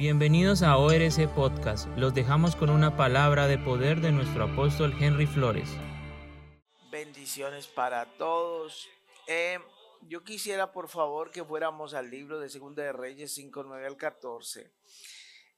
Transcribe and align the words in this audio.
Bienvenidos 0.00 0.62
a 0.62 0.78
ORC 0.78 1.28
Podcast. 1.34 1.86
Los 1.98 2.14
dejamos 2.14 2.56
con 2.56 2.70
una 2.70 2.96
palabra 2.96 3.46
de 3.46 3.58
poder 3.58 4.00
de 4.00 4.12
nuestro 4.12 4.44
apóstol 4.44 4.94
Henry 4.98 5.26
Flores. 5.26 5.68
Bendiciones 6.90 7.66
para 7.66 8.06
todos. 8.16 8.88
Eh, 9.26 9.58
yo 10.08 10.24
quisiera 10.24 10.72
por 10.72 10.88
favor 10.88 11.30
que 11.30 11.44
fuéramos 11.44 11.92
al 11.92 12.08
libro 12.08 12.40
de 12.40 12.48
Segunda 12.48 12.82
de 12.82 12.94
Reyes 12.94 13.34
5, 13.34 13.62
9 13.62 13.86
al 13.86 13.98
14. 13.98 14.72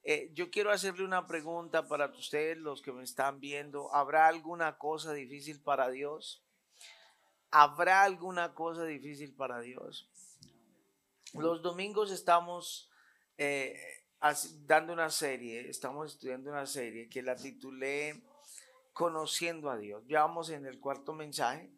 Eh, 0.02 0.30
yo 0.34 0.50
quiero 0.50 0.72
hacerle 0.72 1.04
una 1.04 1.28
pregunta 1.28 1.86
para 1.86 2.06
ustedes, 2.06 2.58
los 2.58 2.82
que 2.82 2.90
me 2.90 3.04
están 3.04 3.38
viendo. 3.38 3.94
¿Habrá 3.94 4.26
alguna 4.26 4.76
cosa 4.76 5.12
difícil 5.12 5.62
para 5.62 5.88
Dios? 5.88 6.42
¿Habrá 7.52 8.02
alguna 8.02 8.54
cosa 8.54 8.84
difícil 8.86 9.36
para 9.36 9.60
Dios? 9.60 10.10
Los 11.32 11.62
domingos 11.62 12.10
estamos 12.10 12.90
eh, 13.38 14.01
dando 14.66 14.92
una 14.92 15.10
serie, 15.10 15.68
estamos 15.68 16.12
estudiando 16.12 16.50
una 16.50 16.66
serie 16.66 17.08
que 17.08 17.22
la 17.22 17.34
titulé 17.34 18.22
Conociendo 18.92 19.70
a 19.70 19.78
Dios. 19.78 20.04
Ya 20.06 20.20
vamos 20.20 20.50
en 20.50 20.66
el 20.66 20.78
cuarto 20.78 21.14
mensaje. 21.14 21.72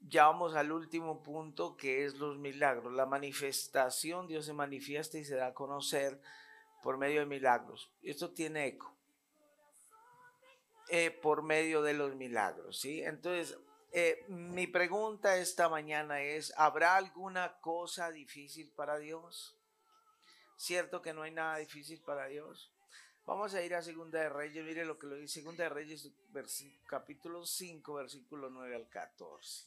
Ya 0.00 0.26
vamos 0.26 0.54
al 0.54 0.70
último 0.72 1.22
punto 1.22 1.76
que 1.76 2.04
es 2.04 2.14
los 2.14 2.38
milagros. 2.38 2.92
La 2.94 3.04
manifestación, 3.04 4.28
Dios 4.28 4.46
se 4.46 4.52
manifiesta 4.52 5.18
y 5.18 5.24
se 5.24 5.34
da 5.34 5.48
a 5.48 5.54
conocer 5.54 6.20
por 6.82 6.98
medio 6.98 7.20
de 7.20 7.26
milagros. 7.26 7.92
Esto 8.02 8.30
tiene 8.30 8.66
eco. 8.66 8.96
Eh, 10.88 11.10
por 11.10 11.42
medio 11.42 11.82
de 11.82 11.94
los 11.94 12.14
milagros, 12.14 12.80
¿sí? 12.80 13.02
Entonces, 13.02 13.58
eh, 13.92 14.24
mi 14.28 14.66
pregunta 14.66 15.36
esta 15.36 15.68
mañana 15.68 16.22
es, 16.22 16.52
¿habrá 16.56 16.96
alguna 16.96 17.60
cosa 17.60 18.10
difícil 18.10 18.70
para 18.70 18.98
Dios? 18.98 19.59
¿Cierto 20.60 21.00
que 21.00 21.14
no 21.14 21.22
hay 21.22 21.30
nada 21.30 21.56
difícil 21.56 22.02
para 22.02 22.26
Dios? 22.26 22.70
Vamos 23.24 23.54
a 23.54 23.62
ir 23.62 23.74
a 23.74 23.80
Segunda 23.80 24.20
de 24.20 24.28
Reyes, 24.28 24.62
mire 24.62 24.84
lo 24.84 24.98
que 24.98 25.06
lo 25.06 25.14
dice 25.14 25.40
Segunda 25.40 25.64
de 25.64 25.70
Reyes, 25.70 26.12
capítulo 26.86 27.46
5, 27.46 27.94
versículo 27.94 28.50
9 28.50 28.76
al 28.76 28.86
14. 28.90 29.64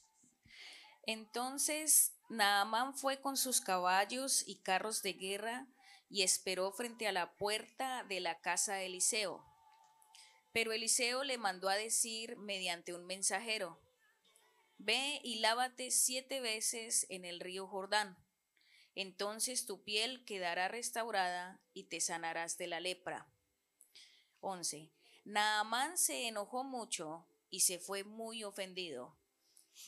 Entonces 1.08 2.13
Naamán 2.30 2.95
fue 2.95 3.19
con 3.19 3.38
sus 3.38 3.59
caballos 3.59 4.47
y 4.47 4.61
carros 4.61 5.02
de 5.02 5.13
guerra 5.13 5.66
y 6.11 6.22
esperó 6.22 6.72
frente 6.72 7.07
a 7.07 7.11
la 7.11 7.33
puerta 7.38 8.03
de 8.03 8.19
la 8.19 8.39
casa 8.39 8.75
de 8.75 8.85
Eliseo. 8.85 9.44
Pero 10.52 10.73
Eliseo 10.73 11.23
le 11.23 11.39
mandó 11.39 11.69
a 11.69 11.75
decir 11.75 12.38
mediante 12.38 12.94
un 12.94 13.07
mensajero, 13.07 13.81
Ve 14.78 15.19
y 15.23 15.39
lávate 15.39 15.89
siete 15.89 16.39
veces 16.39 17.07
en 17.09 17.25
el 17.25 17.39
río 17.39 17.66
Jordán. 17.66 18.16
Entonces 18.95 19.66
tu 19.66 19.83
piel 19.83 20.23
quedará 20.25 20.67
restaurada 20.67 21.59
y 21.73 21.86
te 21.86 21.99
sanarás 21.99 22.58
de 22.58 22.67
la 22.67 22.80
lepra. 22.80 23.27
11. 24.41 24.91
Naamán 25.25 25.97
se 25.97 26.27
enojó 26.27 26.63
mucho 26.63 27.27
y 27.50 27.61
se 27.61 27.80
fue 27.80 28.03
muy 28.03 28.44
ofendido. 28.44 29.17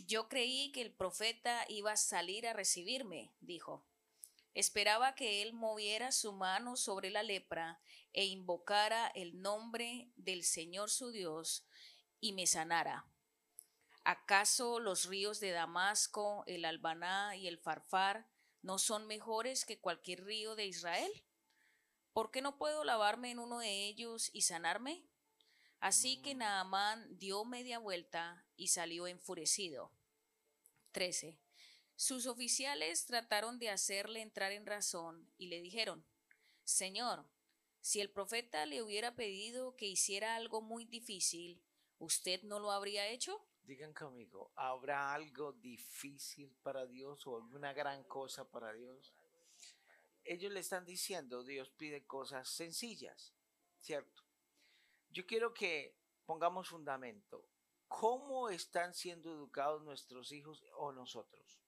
Yo 0.08 0.28
creí 0.30 0.72
que 0.72 0.82
el 0.82 0.92
profeta 0.92 1.66
iba 1.70 1.92
a 1.92 1.98
salir 1.98 2.48
a 2.48 2.54
recibirme, 2.54 3.34
dijo. 3.40 3.86
Esperaba 4.54 5.16
que 5.16 5.42
él 5.42 5.54
moviera 5.54 6.12
su 6.12 6.32
mano 6.32 6.78
sobre 6.78 7.10
la 7.10 7.24
lepra 7.24 7.82
e 8.14 8.26
invocara 8.26 9.08
el 9.08 9.42
nombre 9.42 10.10
del 10.16 10.44
Señor 10.44 10.90
su 10.90 11.12
Dios 11.12 11.68
y 12.22 12.32
me 12.32 12.48
sanara. 12.48 13.06
¿Acaso 14.06 14.80
los 14.80 15.06
ríos 15.06 15.40
de 15.40 15.52
Damasco, 15.52 16.44
el 16.48 16.64
Albaná 16.64 17.36
y 17.36 17.48
el 17.48 17.58
Farfar 17.58 18.28
no 18.66 18.80
son 18.80 19.06
mejores 19.06 19.64
que 19.64 19.78
cualquier 19.78 20.26
río 20.26 20.56
de 20.56 20.66
Israel? 20.66 21.12
¿Por 22.14 22.32
qué 22.32 22.42
no 22.42 22.58
puedo 22.58 22.84
lavarme 22.84 23.30
en 23.30 23.38
uno 23.38 23.60
de 23.60 23.86
ellos 23.86 24.32
y 24.34 24.42
sanarme? 24.42 25.06
Así 25.80 26.20
que 26.24 26.34
mm. 26.34 26.40
Naamán 26.40 27.20
dio 27.20 27.46
media 27.46 27.78
vuelta 27.78 28.44
y 28.56 28.70
salió 28.70 29.06
enfurecido. 29.06 29.92
13. 30.94 31.38
Sus 31.96 32.26
oficiales 32.26 33.06
trataron 33.06 33.60
de 33.60 33.70
hacerle 33.70 34.22
entrar 34.22 34.52
en 34.52 34.66
razón 34.66 35.32
y 35.38 35.46
le 35.46 35.62
dijeron, 35.62 36.04
Señor, 36.64 37.30
si 37.82 38.02
el 38.02 38.10
profeta 38.10 38.66
le 38.66 38.82
hubiera 38.82 39.16
pedido 39.16 39.76
que 39.76 39.86
hiciera 39.86 40.36
algo 40.36 40.62
muy 40.62 40.86
difícil, 40.86 41.62
¿usted 42.00 42.42
no 42.42 42.58
lo 42.58 42.72
habría 42.72 43.08
hecho? 43.10 43.46
Digan 43.66 43.94
conmigo, 43.94 44.52
¿habrá 44.56 45.12
algo 45.12 45.52
difícil 45.54 46.56
para 46.62 46.86
Dios 46.86 47.26
o 47.26 47.36
alguna 47.36 47.74
gran 47.74 48.04
cosa 48.04 48.48
para 48.48 48.72
Dios? 48.72 49.16
Ellos 50.24 50.52
le 50.52 50.60
están 50.60 50.86
diciendo, 50.86 51.44
Dios 51.44 51.72
pide 51.72 52.06
cosas 52.06 52.48
sencillas, 52.48 53.34
¿cierto? 53.80 54.24
Yo 55.10 55.26
quiero 55.26 55.52
que 55.52 55.98
pongamos 56.28 56.70
fundamento. 56.70 57.44
¿Cómo 57.88 58.50
están 58.50 58.94
siendo 58.94 59.32
educados 59.32 59.82
nuestros 59.82 60.32
hijos 60.32 60.64
o 60.76 60.92
nosotros? 60.92 61.60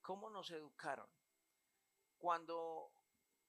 ¿Cómo 0.00 0.30
nos 0.30 0.52
educaron? 0.52 1.08
Cuando, 2.16 2.92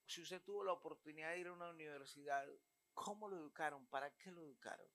si 0.07 0.21
usted 0.21 0.41
tuvo 0.41 0.63
la 0.63 0.73
oportunidad 0.73 1.31
de 1.31 1.39
ir 1.39 1.47
a 1.47 1.53
una 1.53 1.69
universidad, 1.69 2.47
¿cómo 2.95 3.29
lo 3.29 3.37
educaron? 3.37 3.85
¿Para 3.87 4.09
qué 4.17 4.31
lo 4.31 4.41
educaron? 4.41 4.87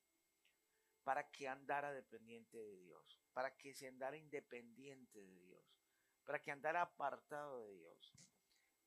Para 1.05 1.31
que 1.31 1.47
andara 1.47 1.93
dependiente 1.93 2.57
de 2.57 2.77
Dios, 2.79 3.21
para 3.33 3.57
que 3.57 3.75
se 3.75 3.87
andara 3.87 4.17
independiente 4.17 5.21
de 5.21 5.41
Dios, 5.41 5.65
para 6.25 6.43
que 6.43 6.51
andara 6.51 6.83
apartado 6.83 7.61
de 7.61 7.75
Dios. 7.75 8.15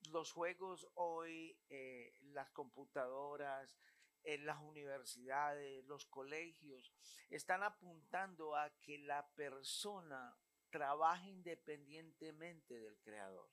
Los 0.10 0.32
juegos 0.32 0.88
hoy, 0.96 1.58
eh, 1.70 2.14
las 2.34 2.50
computadoras, 2.52 3.78
en 4.24 4.46
las 4.46 4.62
universidades, 4.62 5.86
los 5.86 6.06
colegios, 6.06 6.92
están 7.30 7.64
apuntando 7.64 8.56
a 8.56 8.70
que 8.82 8.98
la 9.00 9.26
persona 9.36 10.38
trabaje 10.70 11.30
independientemente 11.30 12.78
del 12.80 12.98
creador. 13.00 13.50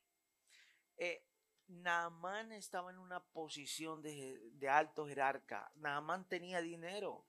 Eh, 0.97 1.25
Naamán 1.69 2.53
estaba 2.53 2.91
en 2.91 2.99
una 2.99 3.21
posición 3.21 4.03
de, 4.03 4.51
de 4.53 4.69
alto 4.69 5.07
jerarca. 5.07 5.71
Naamán 5.77 6.29
tenía 6.29 6.61
dinero. 6.61 7.25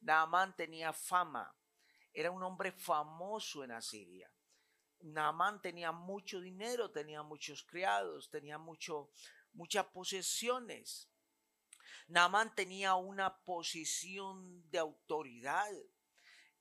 Naamán 0.00 0.56
tenía 0.56 0.92
fama, 0.92 1.54
era 2.12 2.30
un 2.30 2.42
hombre 2.42 2.72
famoso 2.72 3.62
en 3.64 3.72
Asiria. 3.72 4.30
Naamán 5.00 5.62
tenía 5.62 5.92
mucho 5.92 6.40
dinero, 6.40 6.90
tenía 6.90 7.22
muchos 7.22 7.62
criados, 7.64 8.28
tenía 8.30 8.58
mucho, 8.58 9.10
muchas 9.52 9.86
posesiones. 9.86 11.08
Naamán 12.08 12.54
tenía 12.54 12.94
una 12.96 13.38
posición 13.44 14.68
de 14.70 14.78
autoridad. 14.78 15.70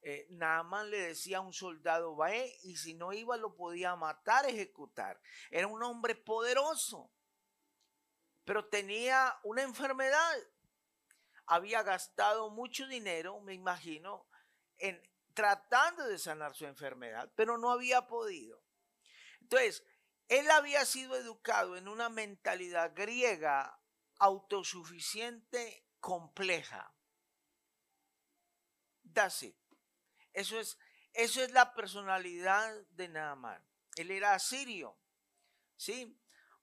Eh, 0.02 0.28
le 0.30 0.98
decía 0.98 1.40
a 1.40 1.42
un 1.42 1.54
soldado, 1.54 2.16
va 2.16 2.34
y 2.36 2.78
si 2.78 2.94
no 2.94 3.12
iba 3.12 3.36
lo 3.36 3.56
podía 3.56 3.96
matar, 3.96 4.46
ejecutar. 4.46 5.20
Era 5.50 5.68
un 5.68 5.84
hombre 5.84 6.16
poderoso, 6.16 7.12
pero 8.46 8.68
tenía 8.70 9.38
una 9.44 9.64
enfermedad 9.64 10.38
había 11.50 11.82
gastado 11.82 12.52
mucho 12.52 12.88
dinero, 12.88 13.42
me 13.42 13.56
imagino, 13.56 14.28
en 14.78 15.02
tratando 15.34 16.08
de 16.08 16.20
sanar 16.20 16.56
su 16.56 16.66
enfermedad, 16.66 17.32
pero 17.36 17.58
no 17.58 17.72
había 17.72 18.08
podido. 18.08 18.62
Entonces, 19.42 19.84
él 20.28 20.50
había 20.52 20.86
sido 20.86 21.16
educado 21.16 21.76
en 21.76 21.88
una 21.88 22.08
mentalidad 22.10 22.94
griega 22.96 23.82
autosuficiente, 24.20 25.88
compleja. 26.00 26.94
That's 29.12 29.44
Eso 30.34 30.60
es, 30.60 30.78
eso 31.14 31.42
es 31.42 31.52
la 31.52 31.74
personalidad 31.74 32.76
de 32.92 33.08
Naaman. 33.08 33.66
Él 33.96 34.12
era 34.12 34.34
asirio. 34.34 34.96
¿Sí? 35.78 36.16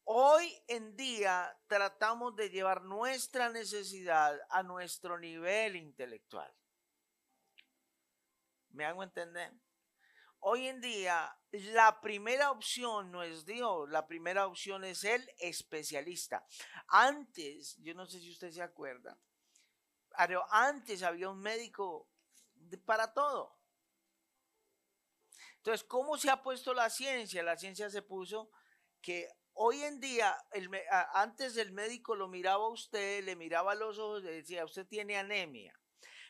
Hoy 0.08 0.56
en 0.68 0.94
día 0.94 1.58
tratamos 1.66 2.36
de 2.36 2.48
llevar 2.48 2.82
nuestra 2.82 3.48
necesidad 3.48 4.38
a 4.50 4.62
nuestro 4.62 5.18
nivel 5.18 5.74
intelectual. 5.74 6.54
¿Me 8.68 8.84
hago 8.84 9.02
entender? 9.02 9.52
Hoy 10.38 10.68
en 10.68 10.80
día 10.80 11.36
la 11.50 12.00
primera 12.00 12.52
opción 12.52 13.10
no 13.10 13.24
es 13.24 13.44
Dios, 13.44 13.90
la 13.90 14.06
primera 14.06 14.46
opción 14.46 14.84
es 14.84 15.02
el 15.02 15.28
especialista. 15.38 16.46
Antes, 16.86 17.76
yo 17.78 17.92
no 17.92 18.06
sé 18.06 18.20
si 18.20 18.30
usted 18.30 18.52
se 18.52 18.62
acuerda, 18.62 19.18
antes 20.50 21.02
había 21.02 21.28
un 21.30 21.40
médico 21.40 22.08
para 22.84 23.12
todo. 23.12 23.58
Entonces, 25.56 25.82
¿cómo 25.82 26.16
se 26.16 26.30
ha 26.30 26.40
puesto 26.40 26.72
la 26.72 26.90
ciencia? 26.90 27.42
La 27.42 27.56
ciencia 27.56 27.90
se 27.90 28.02
puso 28.02 28.52
que 29.02 29.35
Hoy 29.58 29.82
en 29.84 30.00
día, 30.00 30.36
antes 31.14 31.56
el 31.56 31.72
médico 31.72 32.14
lo 32.14 32.28
miraba 32.28 32.64
a 32.64 32.68
usted, 32.68 33.24
le 33.24 33.36
miraba 33.36 33.74
los 33.74 33.98
ojos 33.98 34.22
y 34.24 34.26
decía, 34.26 34.66
usted 34.66 34.86
tiene 34.86 35.16
anemia. 35.16 35.74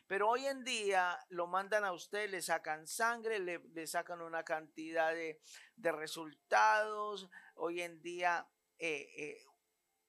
Pero 0.07 0.29
hoy 0.29 0.47
en 0.47 0.63
día 0.63 1.19
lo 1.31 1.49
mandan 1.49 1.85
a 1.85 1.93
usted, 1.93 2.31
le 2.31 2.41
sacan 2.41 2.87
sangre, 2.87 3.41
le, 3.41 3.87
sacan 3.89 4.21
una 4.21 4.45
cantidad 4.45 5.13
de, 5.13 5.41
resultados. 5.77 7.29
Hoy 7.57 7.83
en 7.83 8.01
día, 8.01 8.49
eh, 8.79 9.09
eh, 9.19 9.45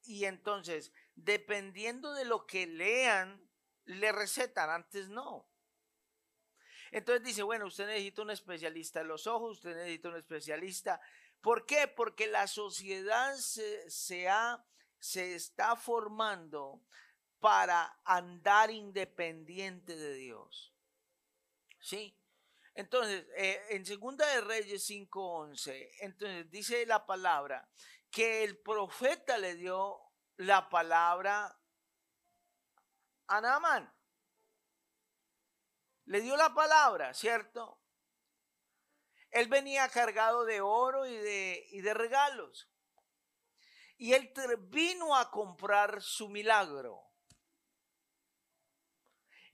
y 0.03 0.25
entonces, 0.25 0.93
dependiendo 1.15 2.13
de 2.13 2.25
lo 2.25 2.45
que 2.45 2.67
lean, 2.67 3.41
le 3.85 4.11
recetan, 4.11 4.69
antes 4.69 5.09
no. 5.09 5.49
Entonces 6.91 7.23
dice, 7.23 7.41
bueno, 7.41 7.65
usted 7.65 7.87
necesita 7.87 8.21
un 8.21 8.29
especialista 8.29 9.01
en 9.01 9.07
los 9.07 9.25
ojos, 9.27 9.57
usted 9.57 9.75
necesita 9.75 10.09
un 10.09 10.17
especialista. 10.17 11.01
¿Por 11.41 11.65
qué? 11.65 11.87
Porque 11.87 12.27
la 12.27 12.47
sociedad 12.47 13.35
se, 13.35 13.89
se 13.89 15.35
está 15.35 15.75
formando 15.75 16.81
para 17.39 17.99
andar 18.03 18.71
independiente 18.71 19.95
de 19.95 20.13
Dios. 20.15 20.73
¿Sí? 21.79 22.17
Entonces, 22.73 23.25
eh, 23.35 23.59
en 23.69 23.85
Segunda 23.85 24.27
de 24.27 24.41
Reyes 24.41 24.87
5:11, 24.87 25.95
entonces 25.99 26.49
dice 26.51 26.85
la 26.85 27.05
palabra 27.05 27.67
que 28.11 28.43
el 28.43 28.57
profeta 28.59 29.37
le 29.37 29.55
dio 29.55 29.99
la 30.37 30.69
palabra 30.69 31.59
a 33.27 33.41
Naamán. 33.41 33.91
Le 36.05 36.21
dio 36.21 36.37
la 36.37 36.53
palabra, 36.53 37.13
¿cierto? 37.13 37.81
Él 39.31 39.47
venía 39.47 39.89
cargado 39.89 40.45
de 40.45 40.61
oro 40.61 41.05
y 41.05 41.15
de, 41.15 41.67
y 41.71 41.81
de 41.81 41.93
regalos. 41.93 42.69
Y 43.97 44.13
él 44.13 44.31
vino 44.69 45.15
a 45.15 45.31
comprar 45.31 46.01
su 46.01 46.29
milagro. 46.29 47.03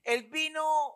Él 0.02 0.24
vino 0.24 0.94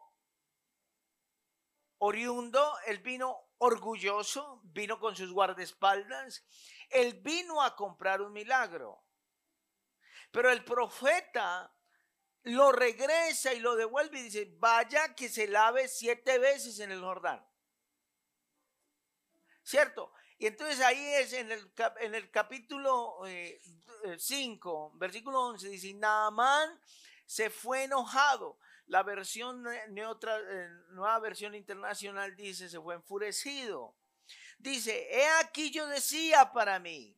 oriundo, 1.99 2.79
él 2.87 2.99
vino 2.99 3.49
orgulloso, 3.59 4.61
vino 4.65 5.01
con 5.01 5.17
sus 5.17 5.33
guardaespaldas, 5.33 6.45
él 6.91 7.21
vino 7.23 7.63
a 7.63 7.75
comprar 7.75 8.21
un 8.21 8.33
milagro. 8.33 9.05
Pero 10.31 10.51
el 10.51 10.63
profeta 10.63 11.75
lo 12.43 12.71
regresa 12.71 13.53
y 13.55 13.61
lo 13.61 13.77
devuelve 13.77 14.21
y 14.21 14.25
dice, 14.25 14.55
vaya 14.59 15.15
que 15.15 15.29
se 15.29 15.49
lave 15.49 15.89
siete 15.89 16.39
veces 16.39 16.79
en 16.81 16.93
el 16.93 17.01
Jordán. 17.01 17.48
¿Cierto? 19.69 20.11
Y 20.39 20.47
entonces 20.47 20.81
ahí 20.81 20.99
es 21.17 21.35
en 21.35 21.53
el, 21.53 21.71
en 22.01 22.15
el 22.15 22.31
capítulo 22.31 23.21
5, 24.17 24.93
eh, 24.95 24.99
versículo 24.99 25.43
11, 25.43 25.69
dice, 25.69 25.93
Naamán 25.93 26.81
se 27.27 27.51
fue 27.51 27.85
enojado. 27.85 28.59
La 28.87 29.03
versión 29.03 29.63
neutra, 29.91 30.39
eh, 30.39 30.69
nueva 30.93 31.19
versión 31.19 31.55
internacional 31.55 32.35
dice, 32.35 32.71
se 32.71 32.81
fue 32.81 32.95
enfurecido. 32.95 33.95
Dice, 34.57 35.07
he 35.11 35.29
aquí 35.33 35.71
yo 35.71 35.87
decía 35.87 36.51
para 36.51 36.79
mí, 36.79 37.15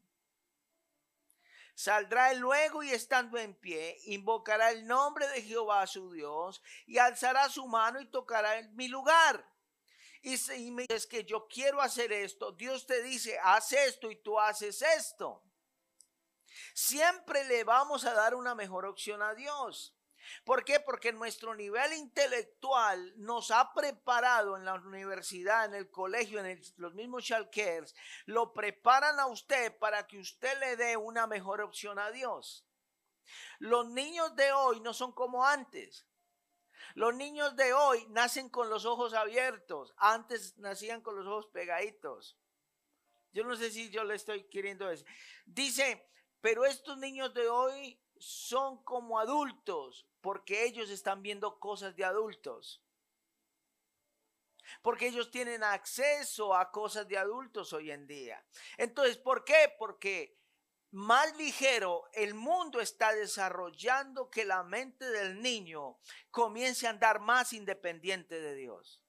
Saldrá 1.76 2.32
él 2.32 2.40
luego 2.40 2.82
y 2.82 2.90
estando 2.90 3.38
en 3.38 3.54
pie, 3.54 3.96
invocará 4.06 4.72
el 4.72 4.88
nombre 4.88 5.28
de 5.28 5.40
Jehová 5.40 5.86
su 5.86 6.10
Dios 6.10 6.60
y 6.84 6.98
alzará 6.98 7.48
su 7.48 7.68
mano 7.68 8.00
y 8.00 8.06
tocará 8.06 8.58
en 8.58 8.74
mi 8.74 8.88
lugar. 8.88 9.46
Y, 10.22 10.34
y 10.54 10.70
me 10.70 10.82
dices 10.82 11.06
que 11.06 11.24
yo 11.24 11.46
quiero 11.48 11.80
hacer 11.80 12.12
esto, 12.12 12.52
Dios 12.52 12.86
te 12.86 13.02
dice, 13.02 13.38
haz 13.42 13.72
esto 13.72 14.10
y 14.10 14.16
tú 14.16 14.38
haces 14.38 14.82
esto. 14.82 15.42
Siempre 16.74 17.44
le 17.44 17.64
vamos 17.64 18.04
a 18.04 18.12
dar 18.12 18.34
una 18.34 18.54
mejor 18.54 18.84
opción 18.84 19.22
a 19.22 19.34
Dios. 19.34 19.94
¿Por 20.44 20.64
qué? 20.64 20.80
Porque 20.80 21.12
nuestro 21.12 21.54
nivel 21.54 21.92
intelectual 21.94 23.14
nos 23.16 23.50
ha 23.50 23.72
preparado 23.72 24.56
en 24.56 24.64
la 24.64 24.74
universidad, 24.74 25.64
en 25.64 25.74
el 25.74 25.90
colegio, 25.90 26.44
en 26.44 26.60
los 26.76 26.94
mismos 26.94 27.24
shalkers, 27.24 27.94
lo 28.26 28.52
preparan 28.52 29.18
a 29.18 29.26
usted 29.26 29.76
para 29.78 30.06
que 30.06 30.18
usted 30.18 30.58
le 30.60 30.76
dé 30.76 30.96
una 30.96 31.26
mejor 31.26 31.60
opción 31.60 31.98
a 31.98 32.10
Dios. 32.10 32.66
Los 33.58 33.88
niños 33.88 34.34
de 34.36 34.52
hoy 34.52 34.80
no 34.80 34.94
son 34.94 35.12
como 35.12 35.44
antes. 35.44 36.06
Los 36.94 37.14
niños 37.14 37.56
de 37.56 37.72
hoy 37.72 38.06
nacen 38.08 38.48
con 38.48 38.70
los 38.70 38.84
ojos 38.84 39.14
abiertos. 39.14 39.94
Antes 39.96 40.56
nacían 40.58 41.00
con 41.00 41.16
los 41.16 41.26
ojos 41.26 41.46
pegaditos. 41.48 42.36
Yo 43.32 43.44
no 43.44 43.56
sé 43.56 43.70
si 43.70 43.90
yo 43.90 44.04
le 44.04 44.14
estoy 44.14 44.44
queriendo 44.44 44.86
decir. 44.86 45.06
Dice, 45.46 46.08
pero 46.40 46.64
estos 46.64 46.98
niños 46.98 47.32
de 47.34 47.48
hoy 47.48 48.00
son 48.18 48.82
como 48.82 49.18
adultos 49.18 50.06
porque 50.20 50.64
ellos 50.64 50.90
están 50.90 51.22
viendo 51.22 51.58
cosas 51.58 51.94
de 51.96 52.04
adultos. 52.04 52.82
Porque 54.82 55.08
ellos 55.08 55.30
tienen 55.30 55.64
acceso 55.64 56.54
a 56.54 56.70
cosas 56.70 57.08
de 57.08 57.18
adultos 57.18 57.72
hoy 57.72 57.90
en 57.90 58.06
día. 58.06 58.44
Entonces, 58.76 59.16
¿por 59.16 59.44
qué? 59.44 59.74
Porque 59.78 60.39
más 60.92 61.36
ligero 61.36 62.08
el 62.12 62.34
mundo 62.34 62.80
está 62.80 63.12
desarrollando 63.14 64.30
que 64.30 64.44
la 64.44 64.62
mente 64.62 65.08
del 65.08 65.40
niño 65.40 65.98
comience 66.30 66.86
a 66.86 66.90
andar 66.90 67.20
más 67.20 67.52
independiente 67.52 68.40
de 68.40 68.54
Dios. 68.54 69.02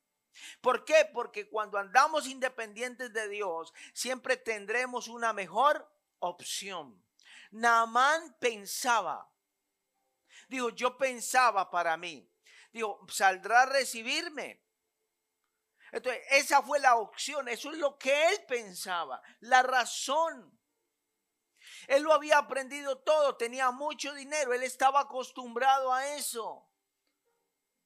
¿Por 0.62 0.86
qué? 0.86 1.10
Porque 1.14 1.50
cuando 1.50 1.78
andamos 1.78 2.28
independientes 2.28 3.12
de 3.12 3.28
Dios, 3.28 3.74
siempre 3.94 4.38
tendremos 4.38 5.08
una 5.08 5.34
mejor 5.34 5.92
opción. 6.20 7.04
Naamán 7.52 8.38
pensaba, 8.40 9.32
Dijo, 10.52 10.70
yo 10.72 10.98
pensaba 10.98 11.72
para 11.72 11.96
mí. 11.96 12.30
Dijo, 12.74 13.06
saldrá 13.10 13.62
a 13.62 13.66
recibirme. 13.68 14.62
Entonces, 15.94 16.22
esa 16.30 16.62
fue 16.62 16.78
la 16.80 16.96
opción, 16.96 17.48
eso 17.48 17.72
es 17.72 17.78
lo 17.78 17.98
que 17.98 18.28
él 18.28 18.44
pensaba, 18.50 19.22
la 19.40 19.64
razón. 19.64 20.60
Él 21.88 22.04
lo 22.04 22.14
había 22.14 22.38
aprendido 22.38 22.98
todo, 23.00 23.36
tenía 23.36 23.72
mucho 23.72 24.14
dinero, 24.14 24.54
él 24.54 24.64
estaba 24.64 25.02
acostumbrado 25.02 25.94
a 25.94 26.16
eso. 26.16 26.68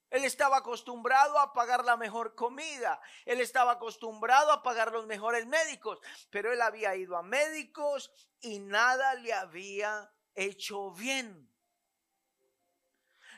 Él 0.08 0.24
estaba 0.24 0.58
acostumbrado 0.58 1.38
a 1.38 1.52
pagar 1.52 1.84
la 1.84 1.96
mejor 1.96 2.34
comida, 2.36 3.00
él 3.24 3.40
estaba 3.40 3.72
acostumbrado 3.72 4.52
a 4.52 4.62
pagar 4.62 4.92
los 4.92 5.06
mejores 5.06 5.46
médicos, 5.46 5.98
pero 6.30 6.52
él 6.52 6.62
había 6.62 6.94
ido 6.94 7.16
a 7.16 7.22
médicos 7.22 8.12
y 8.40 8.60
nada 8.60 9.14
le 9.14 9.32
había 9.32 10.10
hecho 10.34 10.92
bien 10.92 11.50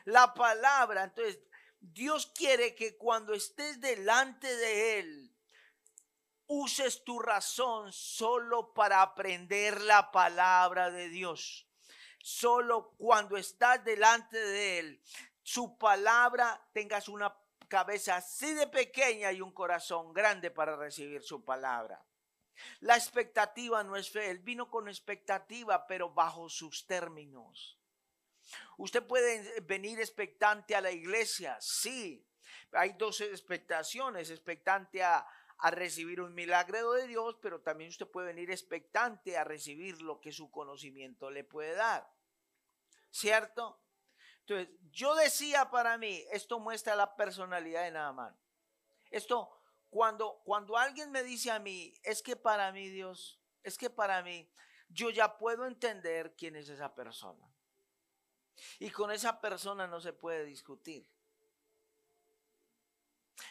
la 0.05 0.33
palabra. 0.33 1.05
Entonces, 1.05 1.39
Dios 1.79 2.31
quiere 2.35 2.75
que 2.75 2.97
cuando 2.97 3.33
estés 3.33 3.79
delante 3.79 4.53
de 4.53 4.99
Él, 4.99 5.28
uses 6.49 7.03
tu 7.03 7.19
razón 7.19 7.93
solo 7.93 8.73
para 8.73 9.01
aprender 9.01 9.81
la 9.81 10.11
palabra 10.11 10.89
de 10.89 11.07
Dios. 11.09 11.67
Solo 12.21 12.95
cuando 12.97 13.37
estás 13.37 13.83
delante 13.85 14.37
de 14.37 14.79
Él, 14.79 15.03
su 15.43 15.77
palabra, 15.77 16.61
tengas 16.73 17.07
una 17.07 17.35
cabeza 17.67 18.15
así 18.15 18.53
de 18.55 18.67
pequeña 18.67 19.31
y 19.31 19.41
un 19.41 19.51
corazón 19.51 20.11
grande 20.11 20.49
para 20.49 20.75
recibir 20.75 21.21
su 21.21 21.45
palabra. 21.45 22.03
La 22.81 22.95
expectativa 22.95 23.83
no 23.83 23.95
es 23.95 24.09
fe, 24.09 24.31
Él 24.31 24.39
vino 24.39 24.69
con 24.69 24.89
expectativa, 24.89 25.85
pero 25.85 26.09
bajo 26.09 26.49
sus 26.49 26.85
términos. 26.87 27.79
Usted 28.77 29.05
puede 29.05 29.61
venir 29.61 29.99
expectante 29.99 30.75
a 30.75 30.81
la 30.81 30.91
iglesia, 30.91 31.57
sí. 31.61 32.25
Hay 32.71 32.93
dos 32.93 33.21
expectaciones, 33.21 34.31
expectante 34.31 35.03
a, 35.03 35.25
recibir 35.69 36.21
un 36.21 36.33
milagro 36.33 36.93
de 36.93 37.07
Dios, 37.07 37.37
pero 37.41 37.61
también 37.61 37.89
usted 37.89 38.07
puede 38.07 38.27
venir 38.27 38.49
expectante 38.49 39.37
a 39.37 39.43
recibir 39.43 40.01
lo 40.01 40.21
que 40.21 40.31
su 40.31 40.49
conocimiento 40.49 41.29
le 41.29 41.43
puede 41.43 41.75
dar. 41.75 42.09
¿Cierto? 43.11 43.81
Entonces, 44.41 44.69
yo 44.91 45.15
decía 45.15 45.69
para 45.69 45.97
mí, 45.97 46.23
esto 46.31 46.59
muestra 46.59 46.95
la 46.95 47.15
personalidad 47.15 47.83
de 47.83 47.91
Naaman. 47.91 48.35
Esto, 49.11 49.49
cuando, 49.89 50.41
cuando 50.45 50.77
alguien 50.77 51.11
me 51.11 51.23
dice 51.23 51.51
a 51.51 51.59
mí, 51.59 51.93
es 52.03 52.23
que 52.23 52.35
para 52.35 52.71
mí 52.71 52.89
Dios, 52.89 53.39
es 53.61 53.77
que 53.77 53.89
para 53.89 54.23
mí, 54.23 54.49
yo 54.87 55.09
ya 55.09 55.37
puedo 55.37 55.65
entender 55.65 56.35
quién 56.35 56.55
es 56.55 56.69
esa 56.69 56.95
persona. 56.95 57.45
Y 58.79 58.89
con 58.89 59.11
esa 59.11 59.39
persona 59.39 59.87
no 59.87 59.99
se 59.99 60.13
puede 60.13 60.45
discutir. 60.45 61.07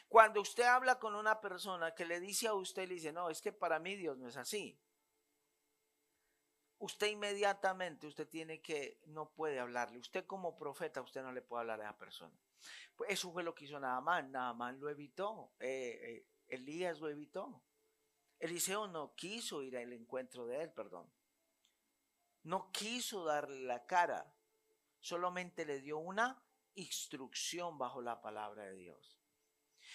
Cuando 0.09 0.41
usted 0.41 0.65
habla 0.65 0.99
con 0.99 1.15
una 1.15 1.41
persona 1.41 1.95
que 1.95 2.05
le 2.05 2.21
dice 2.21 2.49
a 2.49 2.55
usted, 2.55 2.89
le 2.89 2.95
dice, 2.95 3.13
no, 3.13 3.31
es 3.31 3.41
que 3.41 3.53
para 3.53 3.79
mí 3.79 3.97
Dios 3.97 4.19
no 4.19 4.29
es 4.29 4.37
así. 4.37 4.81
Usted 6.79 7.09
inmediatamente, 7.09 8.07
usted 8.07 8.29
tiene 8.29 8.61
que, 8.63 9.01
no 9.07 9.31
puede 9.31 9.59
hablarle. 9.59 9.99
Usted 9.99 10.27
como 10.27 10.57
profeta, 10.57 11.01
usted 11.01 11.23
no 11.23 11.33
le 11.33 11.43
puede 11.43 11.63
hablar 11.63 11.81
a 11.81 11.85
esa 11.85 11.99
persona. 11.99 12.37
Pues 12.95 13.11
eso 13.11 13.33
fue 13.33 13.43
lo 13.43 13.55
que 13.55 13.65
hizo 13.65 13.81
Naaman. 13.81 14.31
Naaman 14.31 14.79
lo 14.79 14.89
evitó. 14.89 15.53
Eh, 15.59 15.99
eh, 16.03 16.27
Elías 16.49 17.01
lo 17.01 17.09
evitó. 17.09 17.63
Eliseo 18.39 18.87
no 18.87 19.15
quiso 19.17 19.63
ir 19.63 19.77
al 19.77 19.93
encuentro 19.93 20.47
de 20.47 20.63
él, 20.63 20.73
perdón. 20.73 21.13
No 22.45 22.71
quiso 22.71 23.25
darle 23.25 23.61
la 23.63 23.85
cara 23.85 24.33
solamente 25.01 25.65
le 25.65 25.81
dio 25.81 25.99
una 25.99 26.43
instrucción 26.75 27.79
bajo 27.79 28.03
la 28.03 28.21
palabra 28.21 28.65
de 28.65 28.75
Dios. 28.75 29.19